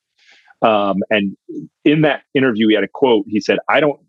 [0.61, 1.35] Um, and
[1.83, 3.25] in that interview, he had a quote.
[3.27, 3.99] He said, I don't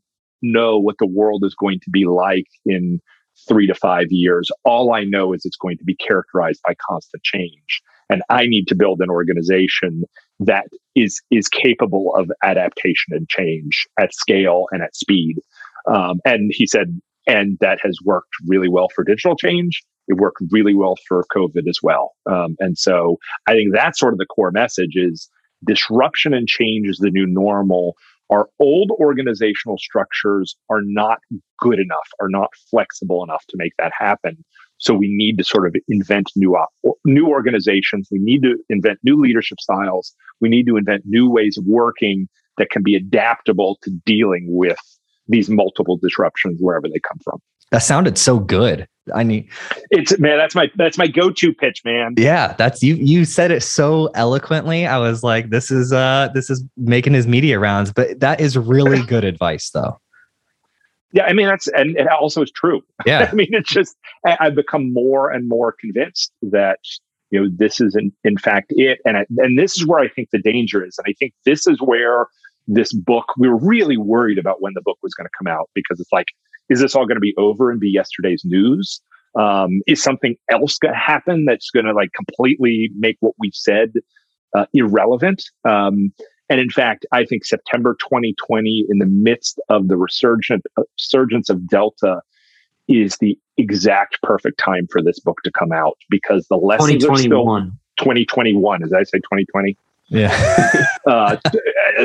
[0.42, 3.00] know what the world is going to be like in
[3.48, 4.50] three to five years.
[4.64, 7.82] All I know is it's going to be characterized by constant change.
[8.10, 10.04] And I need to build an organization
[10.40, 15.36] that is is capable of adaptation and change at scale and at speed.
[15.88, 19.82] Um, and he said, and that has worked really well for digital change.
[20.08, 22.12] It worked really well for COVID as well.
[22.26, 25.28] Um, and so I think that's sort of the core message is
[25.66, 27.94] disruption and change is the new normal
[28.30, 31.18] our old organizational structures are not
[31.58, 34.44] good enough, are not flexible enough to make that happen.
[34.78, 36.56] So we need to sort of invent new
[37.04, 38.08] new organizations.
[38.10, 40.14] We need to invent new leadership styles.
[40.40, 44.78] We need to invent new ways of working that can be adaptable to dealing with
[45.28, 47.40] these multiple disruptions wherever they come from.
[47.74, 48.86] That sounded so good.
[49.12, 49.48] I need
[49.90, 52.14] it's man, that's my that's my go-to pitch, man.
[52.16, 54.86] Yeah, that's you you said it so eloquently.
[54.86, 58.56] I was like, this is uh this is making his media rounds, but that is
[58.56, 59.98] really good advice though.
[61.10, 62.80] Yeah, I mean that's and it also is true.
[63.04, 63.28] Yeah.
[63.32, 66.78] I mean it's just I, I've become more and more convinced that
[67.32, 70.06] you know this is in, in fact it and I, and this is where I
[70.06, 72.28] think the danger is and I think this is where
[72.68, 75.70] this book we were really worried about when the book was going to come out
[75.74, 76.28] because it's like
[76.68, 79.00] is this all going to be over and be yesterday's news?
[79.38, 83.54] Um, is something else going to happen that's going to like completely make what we've
[83.54, 83.92] said
[84.54, 85.42] uh, irrelevant?
[85.64, 86.12] Um,
[86.48, 91.48] and in fact, I think September 2020, in the midst of the resurgence, uh, resurgence
[91.48, 92.20] of Delta,
[92.86, 97.16] is the exact perfect time for this book to come out because the lessons are
[97.16, 97.46] still
[97.98, 98.84] 2021.
[98.84, 99.76] As I say, 2020.
[100.08, 100.84] Yeah.
[101.06, 101.36] uh,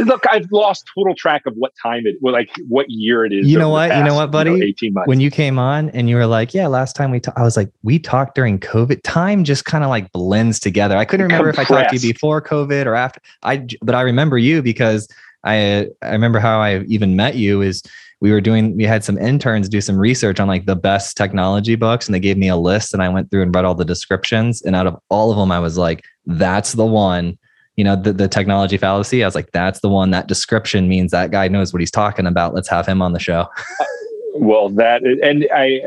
[0.05, 3.47] look, I've lost total track of what time it, well, like what year it is.
[3.47, 3.91] You know what?
[3.91, 4.51] Past, you know what, buddy?
[4.51, 5.07] You know, 18 months.
[5.07, 7.57] When you came on and you were like, yeah, last time we talked, I was
[7.57, 9.01] like, we talked during COVID.
[9.03, 10.97] Time just kind of like blends together.
[10.97, 11.71] I couldn't remember Compressed.
[11.71, 13.21] if I talked to you before COVID or after.
[13.43, 15.07] I, but I remember you because
[15.43, 17.83] I, I remember how I even met you is
[18.21, 21.75] we were doing we had some interns do some research on like the best technology
[21.75, 23.85] books and they gave me a list and I went through and read all the
[23.85, 27.37] descriptions and out of all of them I was like that's the one
[27.79, 29.23] you know the, the technology fallacy.
[29.23, 30.11] I was like that's the one.
[30.11, 32.53] That description means that guy knows what he's talking about.
[32.53, 33.47] Let's have him on the show.
[34.41, 35.81] Well that and i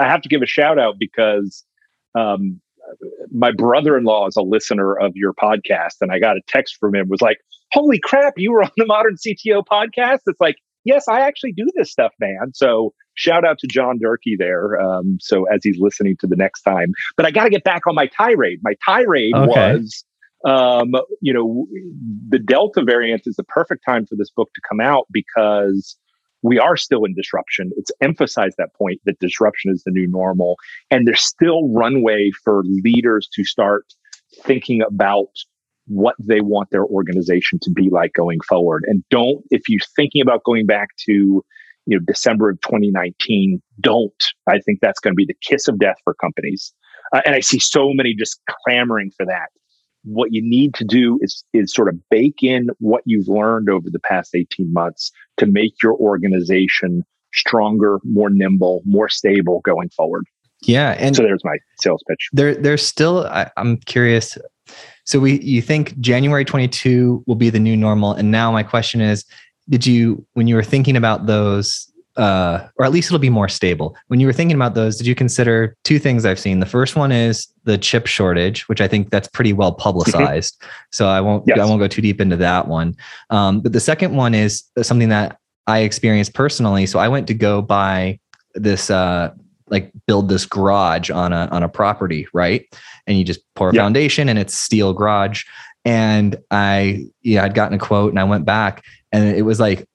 [0.00, 1.62] i have to give a shout out because
[2.18, 2.60] um,
[3.30, 7.08] my brother-in-law is a listener of your podcast and i got a text from him.
[7.08, 7.38] Was like
[7.70, 10.20] holy crap you were on the modern cto podcast?
[10.26, 12.52] It's like yes i actually do this stuff man.
[12.52, 16.62] So shout out to john durkee there um, so as he's listening to the next
[16.62, 16.92] time.
[17.16, 18.58] But i got to get back on my tirade.
[18.62, 19.74] My tirade okay.
[19.74, 20.04] was
[20.44, 21.66] um, you know,
[22.28, 25.96] the Delta variant is the perfect time for this book to come out because
[26.42, 27.70] we are still in disruption.
[27.76, 30.56] It's emphasized that point that disruption is the new normal.
[30.90, 33.86] And there's still runway for leaders to start
[34.42, 35.28] thinking about
[35.86, 38.84] what they want their organization to be like going forward.
[38.86, 44.24] And don't, if you're thinking about going back to, you know, December of 2019, don't.
[44.46, 46.74] I think that's going to be the kiss of death for companies.
[47.14, 49.48] Uh, and I see so many just clamoring for that
[50.04, 53.90] what you need to do is is sort of bake in what you've learned over
[53.90, 60.24] the past 18 months to make your organization stronger, more nimble, more stable going forward.
[60.62, 62.28] Yeah, and so there's my sales pitch.
[62.32, 63.26] There, there's still.
[63.26, 64.38] I, I'm curious.
[65.04, 69.02] So we, you think January 22 will be the new normal, and now my question
[69.02, 69.26] is,
[69.68, 73.48] did you, when you were thinking about those uh, or at least it'll be more
[73.48, 73.96] stable.
[74.08, 76.60] When you were thinking about those, did you consider two things I've seen?
[76.60, 79.82] The first one is the chip shortage, which I think that's pretty well mm-hmm.
[79.82, 80.62] publicized.
[80.92, 81.58] so I won't yes.
[81.58, 82.94] I won't go too deep into that one.
[83.30, 86.86] Um, but the second one is something that I experienced personally.
[86.86, 88.20] So I went to go buy
[88.54, 89.32] this uh,
[89.68, 92.66] like build this garage on a on a property, right?
[93.06, 93.82] And you just pour a Yeah.
[93.82, 95.44] foundation and it's steel garage.
[95.84, 99.86] And I yeah, I'd gotten a quote and I went back and it was like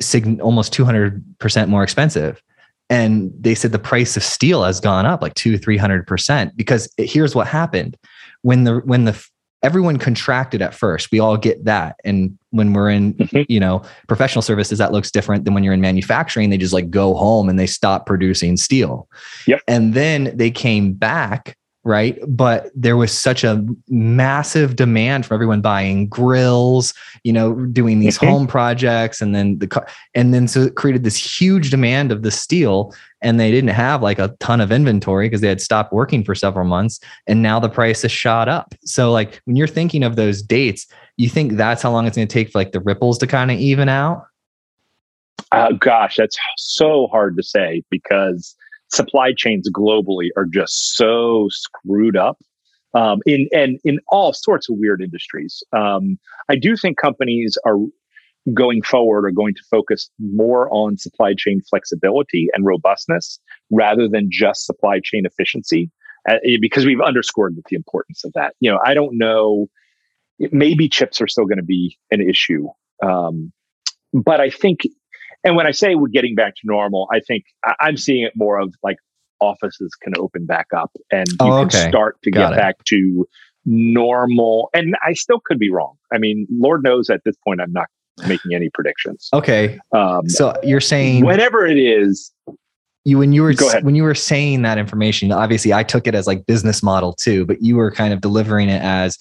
[0.00, 2.42] sig- almost 200% more expensive.
[2.90, 7.10] And they said the price of steel has gone up like two, 300% because it-
[7.10, 7.96] here's what happened
[8.42, 9.26] when the, when the,
[9.62, 11.96] everyone contracted at first, we all get that.
[12.04, 13.46] And when we're in, Mhm.
[13.48, 16.50] you know, professional services, that looks different than when you're in manufacturing.
[16.50, 19.08] They just like go home and they stop producing steel.
[19.46, 19.60] Yep.
[19.66, 22.18] And then they came back right?
[22.26, 28.18] But there was such a massive demand for everyone buying grills, you know, doing these
[28.18, 28.26] Mhm.
[28.26, 32.22] home projects, and then the car, and then so it created this huge demand of
[32.22, 35.92] the steel, and they didn't have like a ton of inventory because they had stopped
[35.92, 38.74] working for several months, and now the price has shot up.
[38.84, 42.26] So like when you're thinking of those dates, you think that's how long it's going
[42.26, 44.24] to take for like the ripples to kind of even out.
[45.52, 48.56] Uh, gosh, that's so hard to say because
[48.94, 52.38] supply chains globally are just so screwed up
[52.94, 55.62] um, in and in all sorts of weird industries.
[55.76, 56.18] Um,
[56.48, 57.76] I do think companies are
[58.52, 63.38] going forward are going to focus more on supply chain flexibility and robustness
[63.70, 65.90] rather than just supply chain efficiency
[66.28, 68.54] uh, because we've underscored the importance of that.
[68.60, 69.66] You know, I don't know.
[70.38, 72.68] Maybe chips are still going to be an issue,
[73.02, 73.52] um,
[74.12, 74.80] but I think
[75.44, 78.32] and when I say we're getting back to normal, I think I- I'm seeing it
[78.36, 78.96] more of like
[79.40, 82.56] offices can open back up and you Oh, can start to Got get it.
[82.56, 83.28] back to
[83.66, 84.70] normal.
[84.74, 85.94] And I still could be wrong.
[86.12, 87.86] I mean, Lord knows at this point I'm not
[88.26, 89.28] making any predictions.
[89.32, 92.32] Okay, Um, so you're saying whatever it is,
[93.04, 96.26] you when you were when you were saying that information obviously i took it as
[96.26, 99.18] like business model too but you were kind of delivering it as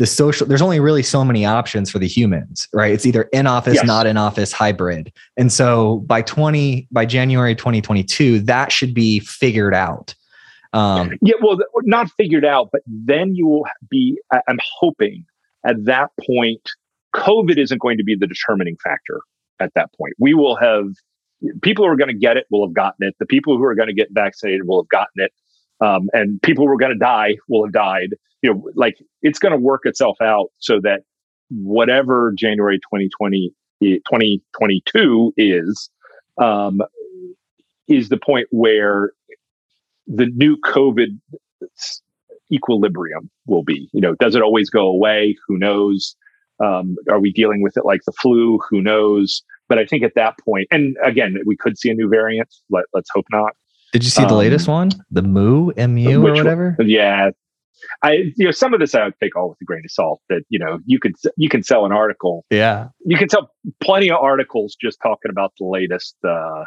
[0.00, 3.46] the social there's only really so many options for the humans right it's either in
[3.46, 3.84] office Yes.
[3.86, 9.74] not in office hybrid and so by 20 by january 2022 that should be figured
[9.74, 10.14] out
[10.72, 15.24] um yeah, well, not figured out, but then you will be, I'm hoping
[15.66, 16.62] at that point,
[17.14, 19.20] COVID isn't going to be the determining factor
[19.58, 20.14] at that point.
[20.18, 20.86] We will have
[21.62, 23.16] people who are going to get it will have gotten it.
[23.18, 25.32] The people who are going to get vaccinated will have gotten it.
[25.80, 28.14] Um, and people who are going to die will have died.
[28.42, 31.00] You know, like it's going to work itself out so that
[31.50, 35.90] whatever January 2020, 2022 is,
[36.38, 36.80] um,
[37.88, 39.12] is the point where
[40.06, 41.18] the new COVID
[42.52, 43.88] equilibrium will be.
[43.92, 45.36] You know, does it always go away?
[45.46, 46.16] Who knows?
[46.62, 48.58] Um, are we dealing with it like the flu?
[48.68, 49.42] Who knows?
[49.68, 52.48] But I think at that point, and again, we could see a new variant.
[52.70, 53.52] Let, let's hope not.
[53.92, 56.44] did you see the Um, latest one the mu mu or which one?
[56.44, 57.30] whatever Yeah,
[58.02, 60.20] I you know some of this I would take all with a grain of salt.
[60.28, 62.44] That you know you could you can sell an article.
[62.50, 63.50] yeah You can sell
[63.80, 66.64] plenty of articles just talking about the latest uh,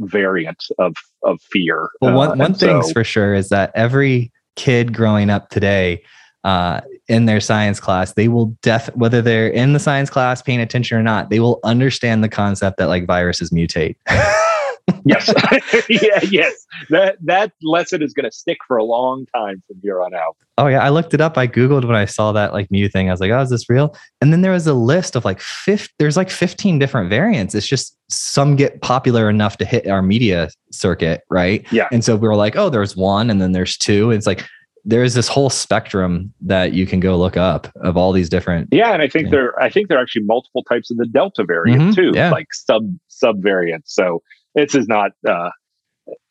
[0.00, 0.94] variant of
[1.24, 1.88] of fear.
[2.00, 6.02] Well, Uh, one, one thing's so- for sure is that every kid growing up today
[6.44, 10.60] uh, in their science class, they will def whether they're in the science class paying
[10.60, 13.96] attention or not, they will understand the concept that like viruses mutate.
[15.04, 15.32] yes,
[15.88, 16.54] yeah, yes.
[16.90, 20.36] That that lesson is going to stick for a long time from here on out.
[20.58, 21.36] oh yeah, I looked it up.
[21.38, 23.08] I googled when I saw that like new thing.
[23.08, 23.94] I was like, oh, is this real?
[24.20, 25.90] And then there was a list of like fifth.
[25.98, 27.54] There's like 15 different variants.
[27.54, 31.66] It's just some get popular enough to hit our media circuit, right?
[31.72, 31.88] Yeah.
[31.90, 34.10] And so we were like, oh, there's one, and then there's two.
[34.10, 34.44] It's like
[34.88, 38.68] there's this whole spectrum that you can go look up of all these different.
[38.70, 39.30] Yeah, and I think Yeah.
[39.32, 42.30] there I think there are actually multiple types of the Delta variant Mhm, too, yeah.
[42.30, 43.92] like sub sub variants.
[43.92, 44.22] So
[44.56, 45.12] this is not.
[45.26, 45.50] Uh,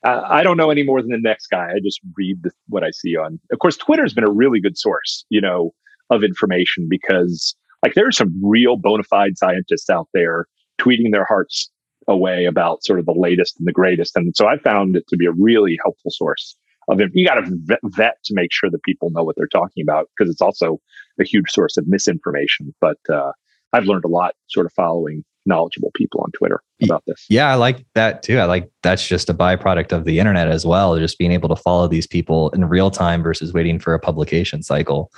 [0.04, 1.70] I, don't know any more than the next guy.
[1.76, 3.40] I just read what I see on.
[3.52, 5.74] Of course, Twitter's been a really good source, you know,
[6.10, 10.48] of information because like there are some real bona fide scientists out there
[10.80, 11.70] tweeting their hearts
[12.08, 15.18] away about sort of the latest and the greatest, and so I found it to
[15.18, 16.56] be a really helpful source
[16.88, 17.12] of it.
[17.14, 20.10] You got to vet, vet to make sure that people know what they're talking about
[20.18, 20.80] because it's also
[21.20, 22.74] a huge source of misinformation.
[22.80, 23.32] But uh,
[23.74, 27.26] I've learned a lot sort of following knowledgeable people on Twitter about this.
[27.30, 28.40] Yeah, I like that too.
[28.40, 31.56] I like that's just a byproduct of the internet as well, just being able to
[31.56, 35.12] follow these people in real time versus waiting for a publication cycle.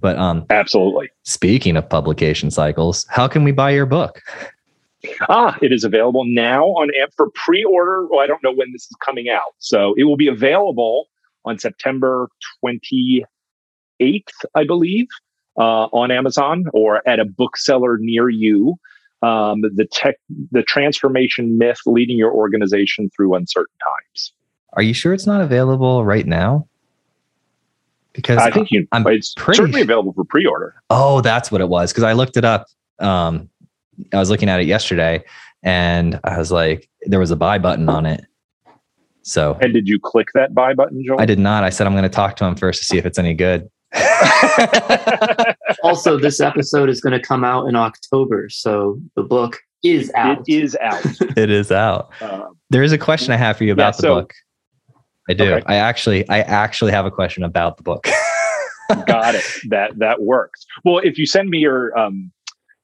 [0.00, 1.10] But um, Absolutely.
[1.24, 4.20] speaking of publication cycles, how can we buy your book?
[5.28, 8.06] Ah, it is available now on Amp for pre-order.
[8.06, 11.08] Well, I don't know when this is coming out, so it will be available
[11.44, 12.28] on September
[12.62, 13.24] 28th,
[14.54, 15.06] I believe,
[15.58, 18.76] uh, on Amazon or at a bookseller near you.
[19.22, 20.16] Um, the tech,
[20.50, 24.32] the transformation myth leading your organization through uncertain times.
[24.74, 26.66] Are you sure it's not available right now?
[28.12, 30.74] Because I think you, I'm it's pretty- certainly available for pre-order.
[30.90, 31.92] Oh, that's what it was.
[31.92, 32.66] Because I looked it up.
[32.98, 33.48] Um,
[34.12, 35.22] I was looking at it yesterday,
[35.62, 38.24] and I was like, there was a buy button on it.
[39.22, 41.20] So, and did you click that buy button, Joel?
[41.20, 41.62] I did not.
[41.62, 43.70] I said I'm going to talk to him first to see if it's any good.
[45.82, 50.44] also, this episode is going to come out in October, so the book is out.
[50.48, 51.04] It is out.
[51.36, 52.12] it is out.
[52.70, 54.34] There is a question I have for you about yeah, the so, book.
[55.28, 55.54] I do.
[55.54, 55.64] Okay.
[55.66, 58.06] I actually, I actually have a question about the book.
[59.06, 59.44] Got it.
[59.68, 60.66] That that works.
[60.84, 62.32] Well, if you send me your um,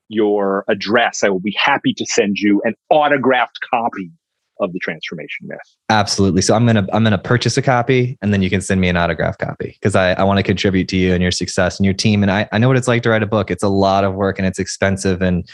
[0.08, 4.10] your address, I will be happy to send you an autographed copy
[4.60, 5.58] of the transformation myth.
[5.88, 6.42] Absolutely.
[6.42, 8.96] So I'm gonna I'm gonna purchase a copy and then you can send me an
[8.96, 11.94] autograph copy because I, I want to contribute to you and your success and your
[11.94, 12.22] team.
[12.22, 13.50] And I, I know what it's like to write a book.
[13.50, 15.48] It's a lot of work and it's expensive and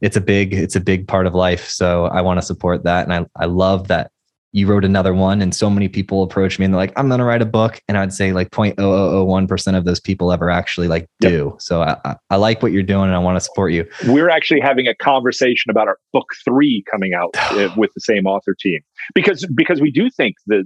[0.00, 1.68] it's a big, it's a big part of life.
[1.68, 3.04] So I want to support that.
[3.04, 4.10] And I, I love that
[4.52, 7.18] you wrote another one and so many people approach me and they're like i'm going
[7.18, 11.06] to write a book and i'd say like 0.0001% of those people ever actually like
[11.20, 11.50] do.
[11.52, 11.62] Yep.
[11.62, 13.86] so I, I like what you're doing and i want to support you.
[14.06, 18.26] We're actually having a conversation about our book three coming out uh, with the same
[18.26, 18.80] author team.
[19.14, 20.64] Because because we do think that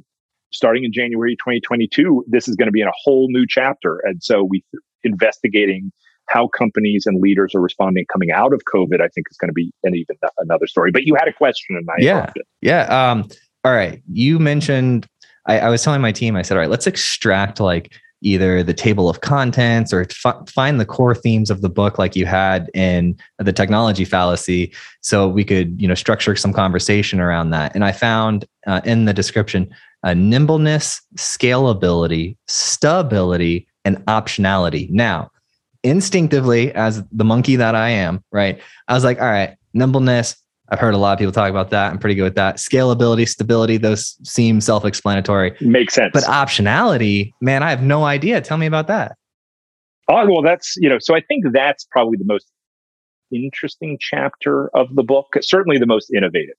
[0.52, 4.00] starting in january 2022 this is going to be in a whole new chapter.
[4.04, 4.62] And so we
[5.04, 5.90] investigating
[6.28, 9.54] how companies and leaders are responding coming out of covid i think is going to
[9.54, 10.92] be an even another story.
[10.92, 12.32] But you had a question and i yeah.
[12.60, 13.28] yeah um
[13.64, 15.06] all right, you mentioned,
[15.46, 17.92] I, I, was telling my team, I said, all right, let's extract like
[18.22, 22.16] either the table of contents or f- find the core themes of the book like
[22.16, 27.50] you had in the technology fallacy so we could you know structure some conversation around
[27.50, 27.74] that.
[27.74, 29.68] And i found uh, in the description
[30.04, 34.88] uh, nimbleness scalability stability and optionality.
[34.90, 35.30] Now
[35.82, 40.36] instinctively as the monkey that i am right i was like all right nimbleness
[40.68, 41.92] I've heard a lot of people talk about that.
[41.92, 42.56] I'm pretty good with that.
[42.56, 45.54] Scalability, stability, those seem self explanatory.
[45.60, 46.12] Makes sense.
[46.12, 48.40] But optionality, man, I have no idea.
[48.40, 49.16] Tell me about that.
[50.08, 52.46] Oh, well, that's, you know, so I think that's probably the most
[53.30, 56.56] interesting chapter of the book, certainly the most innovative.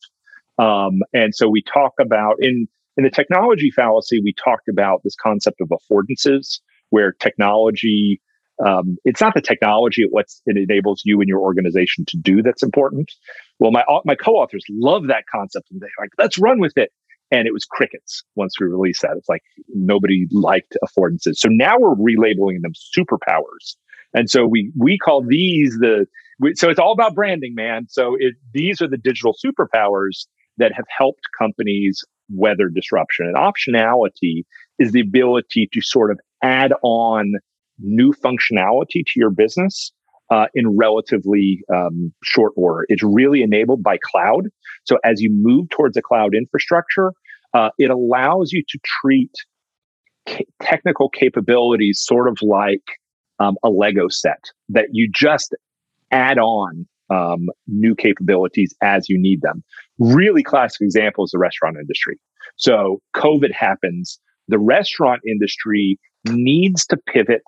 [0.57, 5.15] Um, and so we talk about in, in the technology fallacy, we talked about this
[5.15, 8.21] concept of affordances where technology
[8.63, 12.63] um, it's not the technology, what it enables you and your organization to do that's
[12.63, 13.11] important.
[13.59, 16.91] Well, my my co-authors love that concept, and they're like, "Let's run with it."
[17.31, 19.15] And it was crickets once we released that.
[19.17, 21.37] It's like nobody liked affordances.
[21.37, 23.75] So now we're relabeling them superpowers,
[24.13, 26.05] and so we we call these the.
[26.39, 27.85] We, so it's all about branding, man.
[27.89, 30.25] So it, these are the digital superpowers
[30.57, 33.27] that have helped companies weather disruption.
[33.27, 34.43] And optionality
[34.79, 37.33] is the ability to sort of add on
[37.79, 39.91] new functionality to your business
[40.29, 42.85] uh, in relatively um, short order.
[42.89, 44.47] It's really enabled by cloud.
[44.85, 47.11] So as you move towards a cloud infrastructure,
[47.53, 49.31] uh, it allows you to treat
[50.27, 52.83] ca- technical capabilities sort of like
[53.39, 55.55] um, a Lego set that you just
[56.11, 59.63] add on um, new capabilities as you need them.
[59.99, 62.19] Really classic example is the restaurant industry.
[62.55, 64.19] So COVID happens.
[64.47, 67.43] The restaurant industry needs to pivot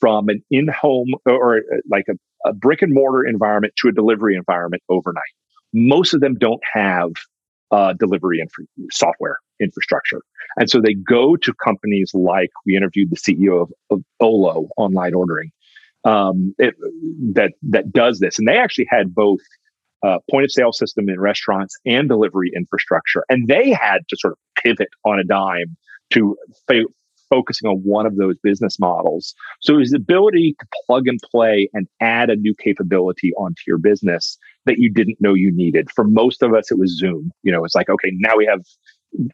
[0.00, 4.82] from an in-home or, like a, a brick and mortar environment to a delivery environment
[4.88, 5.22] overnight.
[5.72, 7.10] Most of them don't have
[7.70, 8.42] uh, delivery
[8.90, 10.22] software infrastructure.
[10.56, 15.14] And so they go to companies like we interviewed the CEO of, of Olo online
[15.14, 15.52] ordering
[16.04, 16.74] um, it,
[17.34, 19.40] that that does this, and they actually had both
[20.02, 24.32] uh, point of sale system in restaurants and delivery infrastructure, and they had to sort
[24.32, 25.76] of pivot on a dime
[26.10, 26.36] to
[26.66, 26.84] fa-
[27.30, 29.34] focusing on one of those business models.
[29.60, 34.38] So his ability to plug and play and add a new capability onto your business
[34.66, 35.90] that you didn't know you needed.
[35.94, 37.30] For most of us, it was Zoom.
[37.42, 38.60] You know, it's like, okay, now we have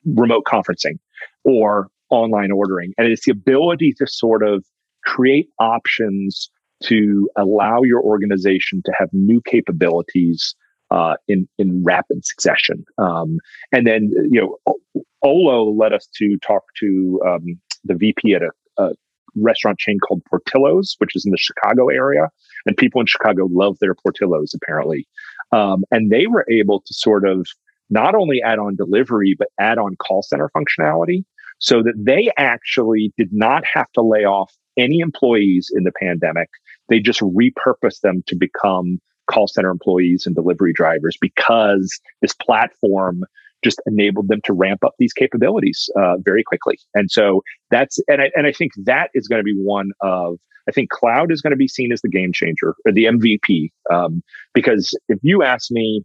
[0.04, 0.98] remote conferencing
[1.44, 2.92] or online ordering.
[2.98, 4.64] And it's the ability to sort of
[5.04, 6.50] create options
[6.84, 10.54] to allow your organization to have new capabilities
[10.90, 12.84] uh, in in rapid succession.
[12.98, 13.38] Um,
[13.72, 18.50] and then you know, Olo led us to talk to um, the VP at a,
[18.82, 18.92] a
[19.36, 22.28] restaurant chain called Portillo's, which is in the Chicago area.
[22.66, 25.06] And people in Chicago love their Portillo's, apparently.
[25.52, 27.46] Um, and they were able to sort of
[27.90, 31.24] not only add on delivery, but add on call center functionality
[31.58, 36.48] so that they actually did not have to lay off any employees in the pandemic.
[36.88, 43.24] They just repurposed them to become call center employees and delivery drivers because this platform
[43.64, 46.78] just enabled them to ramp up these capabilities uh, very quickly.
[46.94, 50.38] And so that's and I, and I think that is going to be one of
[50.68, 53.70] I think cloud is going to be seen as the game changer or the MVP
[53.92, 54.22] um,
[54.54, 56.02] because if you ask me,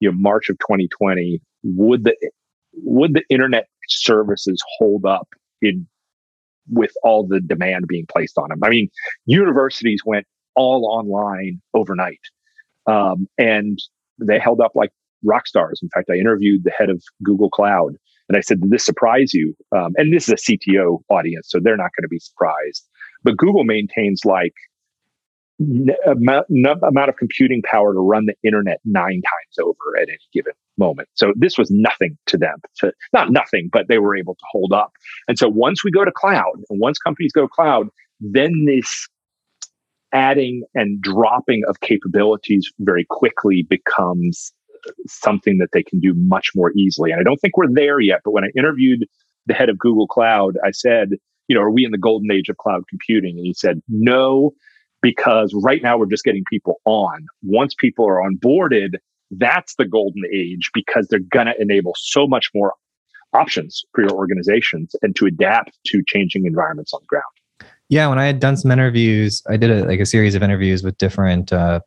[0.00, 2.16] you know, March of 2020, would the
[2.74, 5.28] would the internet services hold up
[5.60, 5.86] in
[6.70, 8.60] with all the demand being placed on them?
[8.62, 8.88] I mean,
[9.26, 12.20] universities went all online overnight,
[12.86, 13.78] um, and
[14.18, 14.90] they held up like
[15.24, 15.80] rock stars.
[15.82, 17.96] In fact, I interviewed the head of Google Cloud,
[18.28, 19.54] And I said, Did this surprise you?
[19.76, 22.86] Um, and this is a CTO audience, so they're not going to be surprised.
[23.22, 24.54] But Google maintains like
[26.06, 30.54] amount, amount of computing power to run the internet nine times over at any given
[30.78, 31.08] moment.
[31.14, 32.56] So this was nothing to them.
[32.78, 34.92] To, not nothing, but they were able to hold up.
[35.28, 37.88] And so once we go to cloud, and once companies go cloud,
[38.20, 39.08] then this
[40.12, 44.52] adding and dropping of capabilities very quickly becomes
[45.06, 47.10] something that they can do much more easily.
[47.10, 49.06] And I don't think we're there yet, but when I interviewed
[49.46, 51.10] the head of Google Cloud, I said,
[51.48, 53.36] you know, are we in the golden age of cloud computing?
[53.36, 54.52] And he said, no,
[55.02, 57.26] because right now we're just getting people on.
[57.42, 58.96] Once people are onboarded,
[59.32, 62.74] that's the golden age because they're going to enable so much more
[63.32, 67.70] options for your organizations and to adapt to changing environments on the ground.
[67.88, 70.82] Yeah, when I had done some interviews, I did a, like a series of interviews
[70.82, 71.80] with different uh,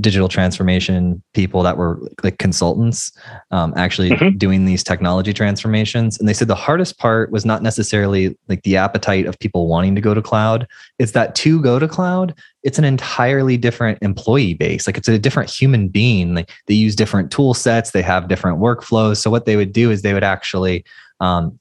[0.00, 3.12] digital transformation people that were like consultants
[3.50, 4.36] um, actually mm-hmm.
[4.36, 6.18] doing these technology transformations.
[6.18, 9.94] And they said the hardest part was not necessarily like the appetite of people wanting
[9.94, 10.66] to go to cloud.
[10.98, 12.34] It's that to go to cloud
[12.66, 14.88] it's an entirely different employee base.
[14.88, 16.34] Like it's a different human being.
[16.34, 19.18] Like they use different tool sets they have different workflows.
[19.18, 20.84] So what they would do is they would actually
[21.20, 21.60] um,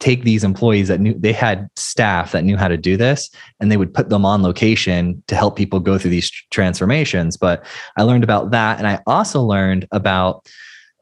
[0.00, 3.70] take these employees that knew they had staff that knew how to do this and
[3.70, 7.36] they would put them on location to help people go through these transformations.
[7.36, 7.64] But
[7.96, 10.48] i learned about that and i also learned about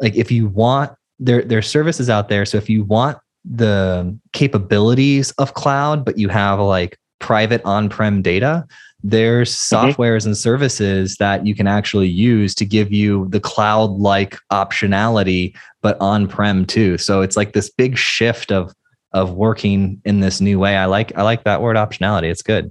[0.00, 2.44] like if you want there there are services out there.
[2.44, 8.66] So if you want the capabilities of cloud but you have like private on-prem data
[9.02, 9.88] there's mm-hmm.
[9.88, 15.54] softwares and services that you can actually use to give you the cloud like optionality
[15.80, 16.98] but on-prem too.
[16.98, 18.74] So it's like this big shift of
[19.16, 20.76] of working in this new way.
[20.76, 22.30] I like I like that word optionality.
[22.30, 22.70] It's good.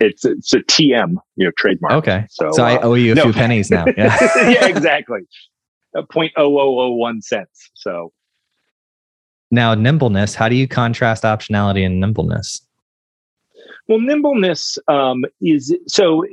[0.00, 1.92] It's it's a TM, you know, trademark.
[1.92, 2.24] Okay.
[2.30, 3.24] So, so uh, I owe you a no.
[3.24, 3.84] few pennies now.
[3.98, 4.16] Yeah.
[4.48, 5.20] yeah, exactly.
[5.94, 7.70] A point oh oh oh one cents.
[7.74, 8.12] So
[9.50, 10.34] now nimbleness.
[10.34, 12.62] How do you contrast optionality and nimbleness?
[13.88, 16.24] Well, nimbleness um, is so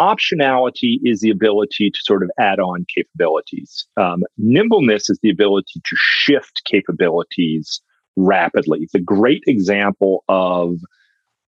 [0.00, 3.86] optionality is the ability to sort of add on capabilities.
[3.98, 7.82] Um, nimbleness is the ability to shift capabilities
[8.26, 8.88] rapidly.
[8.92, 10.76] The great example of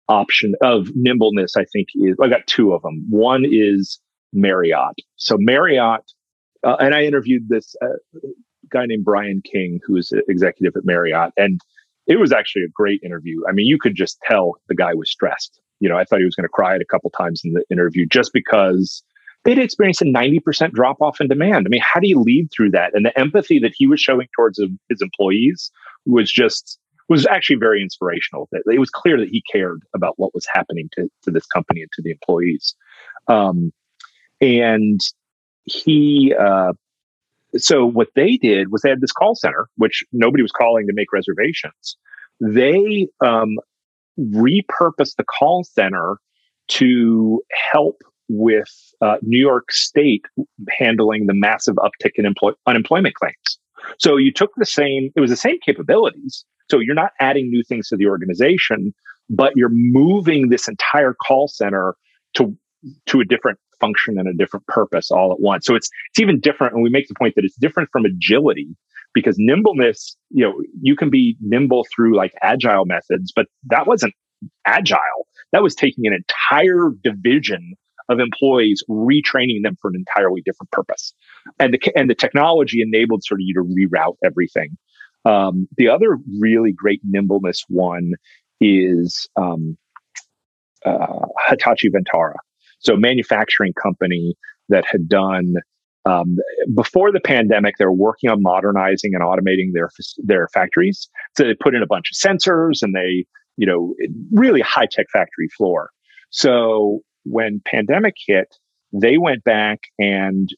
[0.08, 3.06] option of nimbleness, I think, is I got two of them.
[3.10, 4.00] One is
[4.34, 4.96] Marriott.
[5.16, 6.02] So Marriott,
[6.66, 8.20] uh, and I interviewed this uh,
[8.72, 11.60] guy named Brian King, who is executive at Marriott, and
[12.08, 13.42] it was actually a great interview.
[13.48, 15.60] I mean, you could just tell the guy was stressed.
[15.80, 17.64] You know, I thought he was going to cry it a couple times in the
[17.70, 19.04] interview just because
[19.48, 21.66] they'd experienced a 90% drop off in demand.
[21.66, 22.92] I mean, how do you lead through that?
[22.94, 25.72] And the empathy that he was showing towards his employees
[26.06, 26.78] was just
[27.10, 28.50] was actually very inspirational.
[28.52, 31.90] It was clear that he cared about what was happening to, to this company and
[31.94, 32.76] to the employees.
[33.30, 33.72] Um,
[34.42, 35.00] and
[35.64, 36.74] he, uh,
[37.56, 40.94] so what they did was they had this call center, which nobody was calling to
[40.94, 41.96] make reservations.
[42.42, 43.56] They um,
[44.20, 46.18] repurposed the call center
[46.68, 47.42] to
[47.72, 48.70] help with
[49.02, 50.26] uh, New York State
[50.70, 53.60] handling the massive uptick in employ- unemployment claims.
[54.00, 56.46] So you took the same, it was the same capabilities.
[56.70, 58.94] So you're not adding new things to the organization,
[59.30, 61.96] but you're moving this entire call center
[62.34, 62.56] to,
[63.08, 65.66] to a different function and a different purpose all at once.
[65.66, 66.74] So it's, it's even different.
[66.74, 68.68] And we make the point that it's different from agility
[69.14, 74.14] because nimbleness, you know, you can be nimble through like agile methods, but that wasn't
[74.66, 75.28] agile.
[75.54, 77.74] That was taking an entire division
[78.10, 81.14] of employees, retraining them for an entirely different purpose.
[81.60, 84.78] And the, and the technology enabled sort of you to reroute everything.
[85.26, 88.14] Um, the other really great nimbleness one
[88.62, 89.78] is um,
[90.86, 92.36] uh, Hitachi Vantara.
[92.80, 94.36] So, manufacturing company
[94.70, 95.56] that had done
[96.08, 96.38] um,
[96.74, 101.10] before the pandemic, they were working on modernizing and automating their their factories.
[101.36, 103.26] So they put in a bunch of sensors, and they,
[103.58, 103.94] you know,
[104.32, 105.90] really high tech factory floor.
[106.30, 108.56] So when pandemic hit,
[108.94, 110.50] they went back and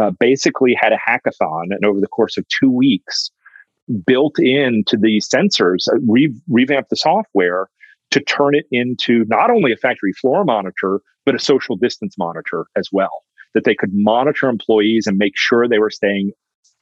[0.00, 3.30] uh, basically had a hackathon, and over the course of two weeks,
[4.06, 7.68] built into the sensors, uh, re- revamped the software
[8.10, 12.66] to turn it into not only a factory floor monitor, but a social distance monitor
[12.76, 13.10] as well.
[13.54, 16.32] That they could monitor employees and make sure they were staying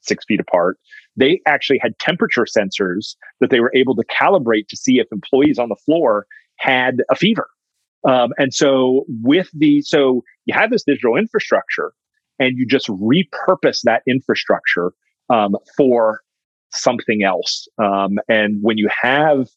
[0.02, 0.78] six feet apart.
[1.16, 5.58] They actually had temperature sensors that they were able to calibrate to see if employees
[5.58, 6.26] on the floor
[6.58, 7.48] had a fever
[8.04, 11.92] um, and so with the, so you have this digital infrastructure
[12.38, 14.92] and you just repurpose that infrastructure
[15.30, 16.20] um, for
[16.72, 17.66] something else.
[17.78, 19.48] Um, and when you have,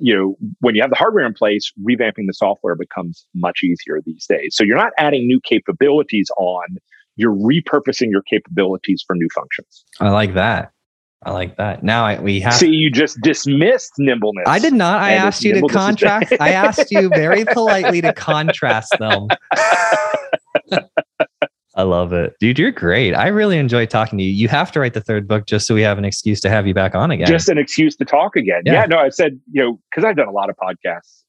[0.00, 4.00] you know, when you have the hardware in place, revamping the software becomes much easier
[4.04, 4.56] these days.
[4.56, 6.78] So you're not adding new capabilities on,
[7.16, 9.84] you're repurposing your capabilities for new functions.
[10.00, 10.72] I like that.
[11.24, 11.82] I like that.
[11.82, 12.54] Now I, we have.
[12.54, 14.44] See, you just dismissed nimbleness.
[14.46, 15.00] I did not.
[15.00, 16.32] I And asked you to contrast.
[16.40, 19.28] I asked you very politely to contrast them.
[21.76, 22.58] I love it, dude.
[22.58, 23.14] You're great.
[23.14, 24.30] I really enjoy talking to you.
[24.30, 26.68] You have to write the third book just so we have an excuse to have
[26.68, 27.26] you back on again.
[27.26, 28.62] Just an excuse to talk again.
[28.64, 28.74] Yeah.
[28.74, 31.22] Yeah, no, I said, you know, because I've done a lot of podcasts.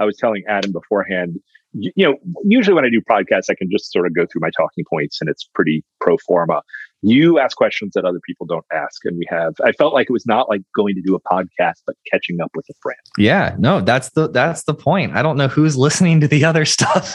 [0.00, 1.38] I was telling Adam beforehand,
[1.72, 4.40] you, you know, usually when I do podcasts, I can just sort of go through
[4.40, 6.62] my talking points and it's pretty pro forma.
[7.02, 9.04] You ask questions that other people don't ask.
[9.04, 11.82] And we have, I felt like it was not like going to do a podcast,
[11.86, 12.98] but catching up with a friend.
[13.18, 15.12] yeah, no, that's the that's the point.
[15.16, 17.12] I don't know who's listening to the other stuff.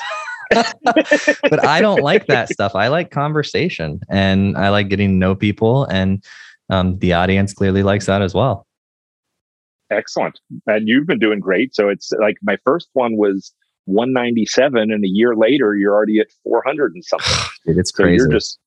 [0.52, 2.74] but I don't like that stuff.
[2.76, 6.24] I like conversation and I like getting to know people, and
[6.70, 8.66] um, the audience clearly likes that as well.
[9.90, 10.40] Excellent.
[10.66, 11.74] And you've been doing great.
[11.74, 13.54] So it's like my first one was
[13.86, 17.34] 197 and a year later you're already at 400 and something.
[17.66, 18.18] Dude, it's So crazy.
[18.24, 18.60] you're just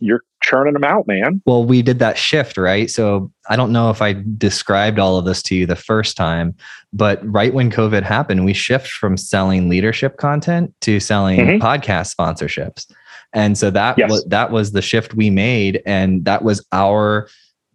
[0.00, 1.42] you're churning them out, man.
[1.44, 2.88] well, we did that shift, right?
[2.90, 6.54] So I don't know if I described all of this to you the first time,
[6.92, 11.60] but right when COVID happened, we shift from selling leadership content to selling Mhm.
[11.60, 12.86] podcast sponsorships.
[13.32, 14.10] And so that Yes.
[14.10, 17.28] was that was the shift we made and that was our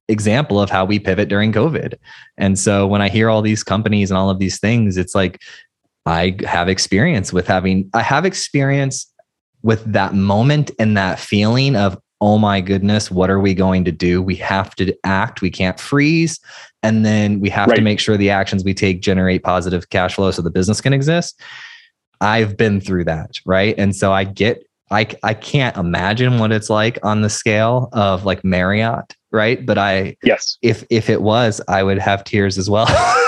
[0.07, 1.93] example of how we pivot during COVID.
[2.37, 5.39] And so when I hear all these companies and all of these things, it's like
[6.05, 9.07] I have experience with having I have experience
[9.61, 13.91] with that moment and that feeling of oh my goodness, what are we going to
[13.91, 14.21] do?
[14.21, 15.41] We have to act.
[15.41, 16.39] We can't freeze.
[16.83, 20.31] And then we have to make sure the actions we take generate positive cash flow
[20.31, 21.39] so the business can exist.
[22.21, 23.75] I've been through that, right?
[23.77, 28.25] And so I get I I can't imagine what it's like on the scale of
[28.25, 29.65] like Marriott, right?
[29.65, 30.57] But I Yes.
[30.61, 32.87] if if it was, I would have tears as well.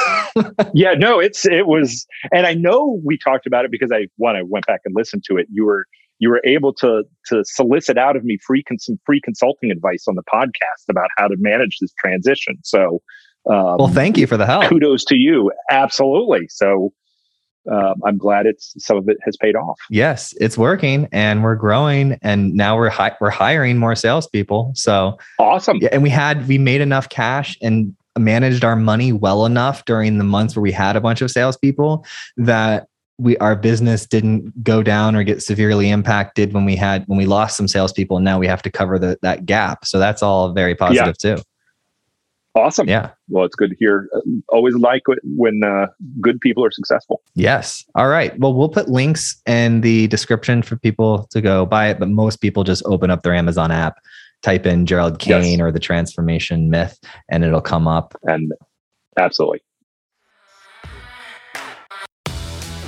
[0.73, 4.35] Yeah, no, it's it was and I know we talked about it because I one
[4.35, 5.45] I went back and listened to it.
[5.51, 5.85] You were
[6.23, 10.05] you were able to to solicit out of me free con- some free consulting advice
[10.07, 12.55] on the podcast about how to manage this transition.
[12.63, 13.01] So
[13.49, 14.63] um, well, thank you for the help.
[14.69, 15.51] kudos to you.
[15.69, 16.45] Absolutely.
[16.47, 16.93] So
[17.71, 19.77] um, I'm glad it's some of it has paid off.
[19.89, 24.71] Yes, it's working and we're growing and now we're hi- we're hiring more salespeople.
[24.75, 25.77] So Awesome.
[25.81, 30.17] yeah, and we had we made enough cash and managed our money well enough during
[30.19, 32.05] the months where we had a bunch of salespeople
[32.37, 37.17] that we our business didn't go down or get severely impacted when we had when
[37.17, 39.85] we lost some salespeople and now we have to cover the, that gap.
[39.85, 41.37] So that's all very positive too.
[42.55, 42.87] Awesome.
[42.87, 43.09] Yeah.
[43.29, 44.09] Well, it's good to hear.
[44.49, 45.87] Always like it when uh,
[46.21, 47.23] good people are successful.
[47.33, 47.83] Yes.
[47.95, 48.37] All right.
[48.39, 52.41] Well, we'll put links in the description for people to go buy it, but most
[52.41, 53.97] people just open up their Amazon app,
[54.43, 55.43] type in Gerald Yes.
[55.43, 58.15] Kane or the transformation myth, and it'll come up.
[58.23, 58.53] And
[59.17, 59.61] absolutely.